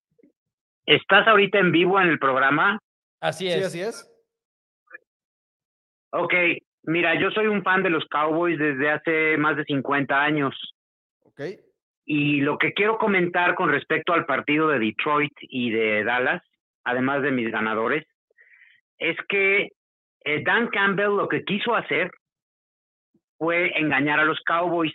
[0.86, 2.80] ¿Estás ahorita en vivo en el programa?
[3.20, 3.56] Así es.
[3.56, 4.08] Sí, así es.
[6.12, 6.34] Ok,
[6.84, 10.56] Mira, yo soy un fan de los Cowboys desde hace más de 50 años.
[11.24, 11.42] Ok.
[12.06, 16.44] Y lo que quiero comentar con respecto al partido de Detroit y de Dallas,
[16.84, 18.06] además de mis ganadores,
[18.98, 19.70] es que
[20.24, 22.12] eh, Dan Campbell lo que quiso hacer
[23.38, 24.94] fue engañar a los Cowboys.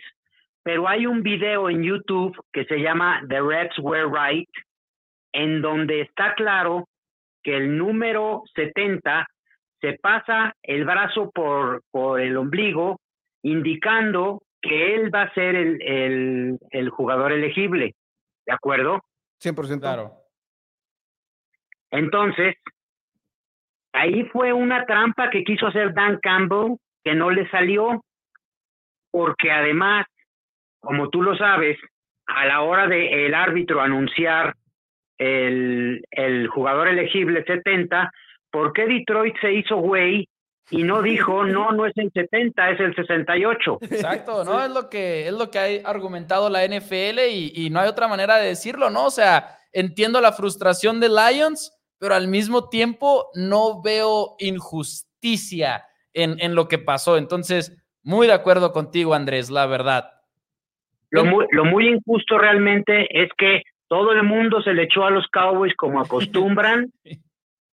[0.63, 4.49] Pero hay un video en YouTube que se llama The Reds Were Right,
[5.33, 6.87] en donde está claro
[7.43, 9.27] que el número 70
[9.79, 12.99] se pasa el brazo por, por el ombligo,
[13.43, 17.95] indicando que él va a ser el, el, el jugador elegible.
[18.45, 19.01] ¿De acuerdo?
[19.43, 19.79] 100%.
[19.79, 20.13] Claro.
[21.91, 22.55] Entonces,
[23.93, 28.03] ahí fue una trampa que quiso hacer Dan Campbell, que no le salió,
[29.11, 30.05] porque además,
[30.79, 31.77] como tú lo sabes,
[32.27, 34.53] a la hora de el árbitro anunciar
[35.17, 38.11] el, el jugador elegible 70,
[38.51, 40.27] ¿por qué Detroit se hizo güey
[40.69, 43.77] y no dijo, no, no es el 70, es el 68?
[43.81, 44.63] Exacto, ¿no?
[44.63, 48.07] Es lo que, es lo que ha argumentado la NFL y, y no hay otra
[48.07, 49.05] manera de decirlo, ¿no?
[49.05, 56.39] O sea, entiendo la frustración de Lions, pero al mismo tiempo no veo injusticia en,
[56.39, 57.17] en lo que pasó.
[57.17, 60.11] Entonces, muy de acuerdo contigo, Andrés, la verdad.
[61.09, 65.11] Lo muy, lo muy injusto realmente es que todo el mundo se le echó a
[65.11, 66.91] los Cowboys como acostumbran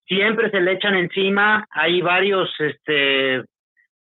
[0.07, 1.67] siempre se le echan encima.
[1.71, 3.43] Hay varios este,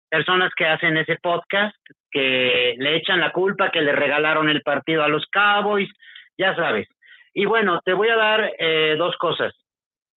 [0.10, 1.76] personas que hacen ese podcast
[2.12, 5.90] que le echan la culpa que le regalaron el partido a los Cowboys,
[6.38, 6.88] ya sabes.
[7.34, 9.54] Y bueno, te voy a dar eh, dos cosas.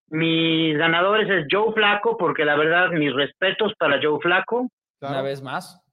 [0.07, 4.69] Mis ganadores es Joe Flaco, porque la verdad, mis respetos para Joe Flaco.
[5.01, 5.85] Una vez más.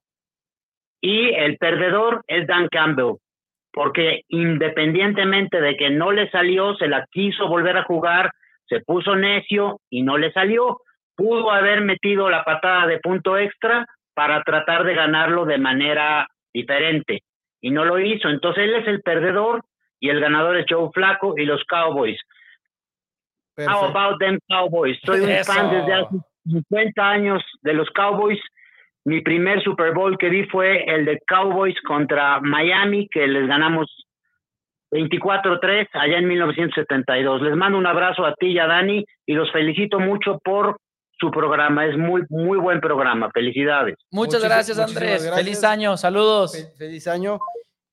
[1.02, 3.16] Y el perdedor es Dan Campbell,
[3.74, 8.32] porque independientemente de que no le salió, se la quiso volver a jugar,
[8.68, 10.82] se puso necio y no le salió.
[11.16, 17.24] Pudo haber metido la patada de punto extra para tratar de ganarlo de manera diferente
[17.62, 18.30] y no lo hizo.
[18.30, 19.64] Entonces él es el perdedor
[20.00, 22.20] y el ganador es Joe Flaco y los Cowboys.
[23.58, 25.00] How about them Cowboys?
[25.04, 28.40] Soy un fan desde hace 50 años de los Cowboys.
[29.06, 34.05] Mi primer Super Bowl que vi fue el de Cowboys contra Miami, que les ganamos
[34.92, 37.42] 24-3 allá en 1972.
[37.42, 40.78] Les mando un abrazo a ti y a Dani y los felicito mucho por
[41.20, 41.86] su programa.
[41.86, 43.30] Es muy, muy buen programa.
[43.34, 43.96] Felicidades.
[44.12, 45.30] Muchas gracias, Andrés.
[45.34, 45.98] Feliz año.
[45.98, 46.56] Saludos.
[46.78, 47.40] feliz año.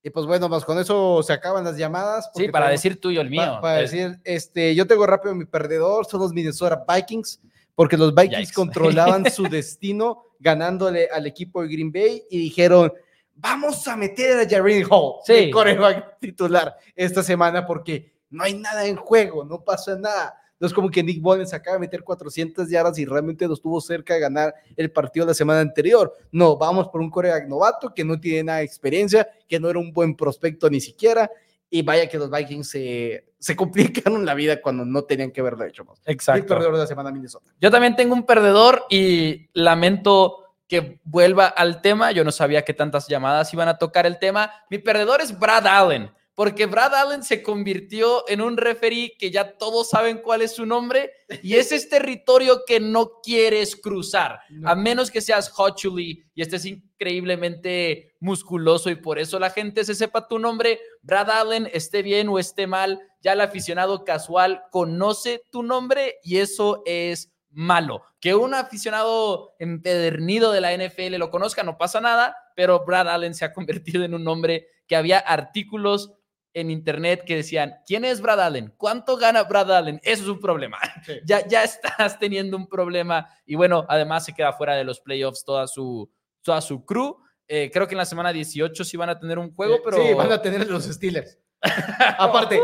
[0.05, 2.29] Y pues bueno, más con eso se acaban las llamadas.
[2.35, 3.59] Sí, para decir tuyo el mío.
[3.61, 7.41] Para, decir, este, yo tengo rápido mi perdedor, son los Minnesota Vikings,
[7.73, 12.91] porque los Vikings controlaban su destino ganándole al equipo de Green Bay y dijeron,
[13.35, 15.51] vamos a meter a Jared Hall, sí.
[15.51, 20.39] coreback titular esta semana, porque no hay nada en juego, no pasa nada.
[20.59, 23.81] No es como que Nick Bollens acaba de meter 400 yardas y realmente lo estuvo
[23.81, 26.13] cerca de ganar el partido la semana anterior.
[26.31, 29.79] No, vamos por un coreback novato que no tiene nada de experiencia, que no era
[29.79, 31.29] un buen prospecto ni siquiera.
[31.69, 35.65] Y vaya que los Vikings se, se complicaron la vida cuando no tenían que haberlo
[35.65, 35.85] hecho.
[36.05, 36.39] Exacto.
[36.39, 37.51] El perdedor de la semana Minnesota.
[37.59, 42.11] Yo también tengo un perdedor y lamento que vuelva al tema.
[42.11, 44.51] Yo no sabía que tantas llamadas iban a tocar el tema.
[44.69, 49.57] Mi perdedor es Brad Allen porque Brad Allen se convirtió en un referee que ya
[49.57, 51.11] todos saben cuál es su nombre
[51.43, 56.65] y ese es territorio que no quieres cruzar, a menos que seas Hotchuli y estés
[56.65, 60.79] increíblemente musculoso y por eso la gente se sepa tu nombre.
[61.01, 66.37] Brad Allen, esté bien o esté mal, ya el aficionado casual conoce tu nombre y
[66.37, 68.03] eso es malo.
[68.19, 73.33] Que un aficionado empedernido de la NFL lo conozca no pasa nada, pero Brad Allen
[73.33, 76.13] se ha convertido en un nombre que había artículos
[76.55, 78.73] en internet que decían, ¿quién es Brad Allen?
[78.77, 79.99] ¿Cuánto gana Brad Allen?
[80.03, 80.77] Eso es un problema.
[81.25, 83.27] ya, ya estás teniendo un problema.
[83.45, 86.11] Y bueno, además se queda fuera de los playoffs toda su,
[86.43, 87.17] toda su crew.
[87.47, 89.97] Eh, creo que en la semana 18 sí van a tener un juego, pero...
[89.97, 91.39] Sí, van a tener los Steelers.
[92.17, 92.59] Aparte,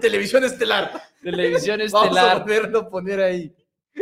[0.00, 1.02] televisión estelar.
[1.22, 2.12] Televisión estelar.
[2.12, 3.54] Vamos a ponerlo poner ahí.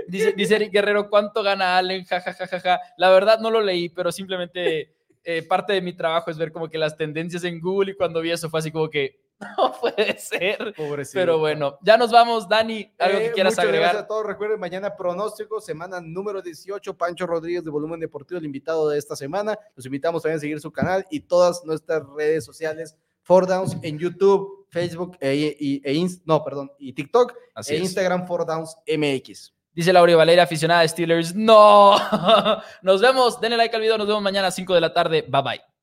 [0.08, 2.04] Dice, dice Eric Guerrero, ¿cuánto gana Allen?
[2.04, 2.80] Ja, ja, ja, ja, ja.
[2.96, 6.68] La verdad no lo leí, pero simplemente eh, parte de mi trabajo es ver como
[6.68, 10.18] que las tendencias en Google y cuando vi eso fue así como que no puede
[10.18, 10.74] ser.
[10.76, 11.18] Pobrecito.
[11.18, 12.92] Pero bueno, ya nos vamos, Dani.
[12.98, 13.80] ¿Algo que eh, quieras agregar?
[13.80, 14.26] Gracias a todos.
[14.26, 16.96] Recuerden, mañana pronóstico, semana número 18.
[16.96, 19.58] Pancho Rodríguez de Volumen Deportivo, el invitado de esta semana.
[19.74, 22.96] Los invitamos también a seguir su canal y todas nuestras redes sociales.
[23.22, 27.34] Four Downs en YouTube, Facebook e, e, no, perdón, y TikTok
[27.66, 29.54] e Instagram Four Downs MX.
[29.74, 31.34] Dice Laura Valeria, aficionada de Steelers.
[31.34, 31.96] No.
[32.82, 33.40] Nos vemos.
[33.40, 33.98] Denle like al video.
[33.98, 35.24] Nos vemos mañana a 5 de la tarde.
[35.28, 35.73] Bye bye.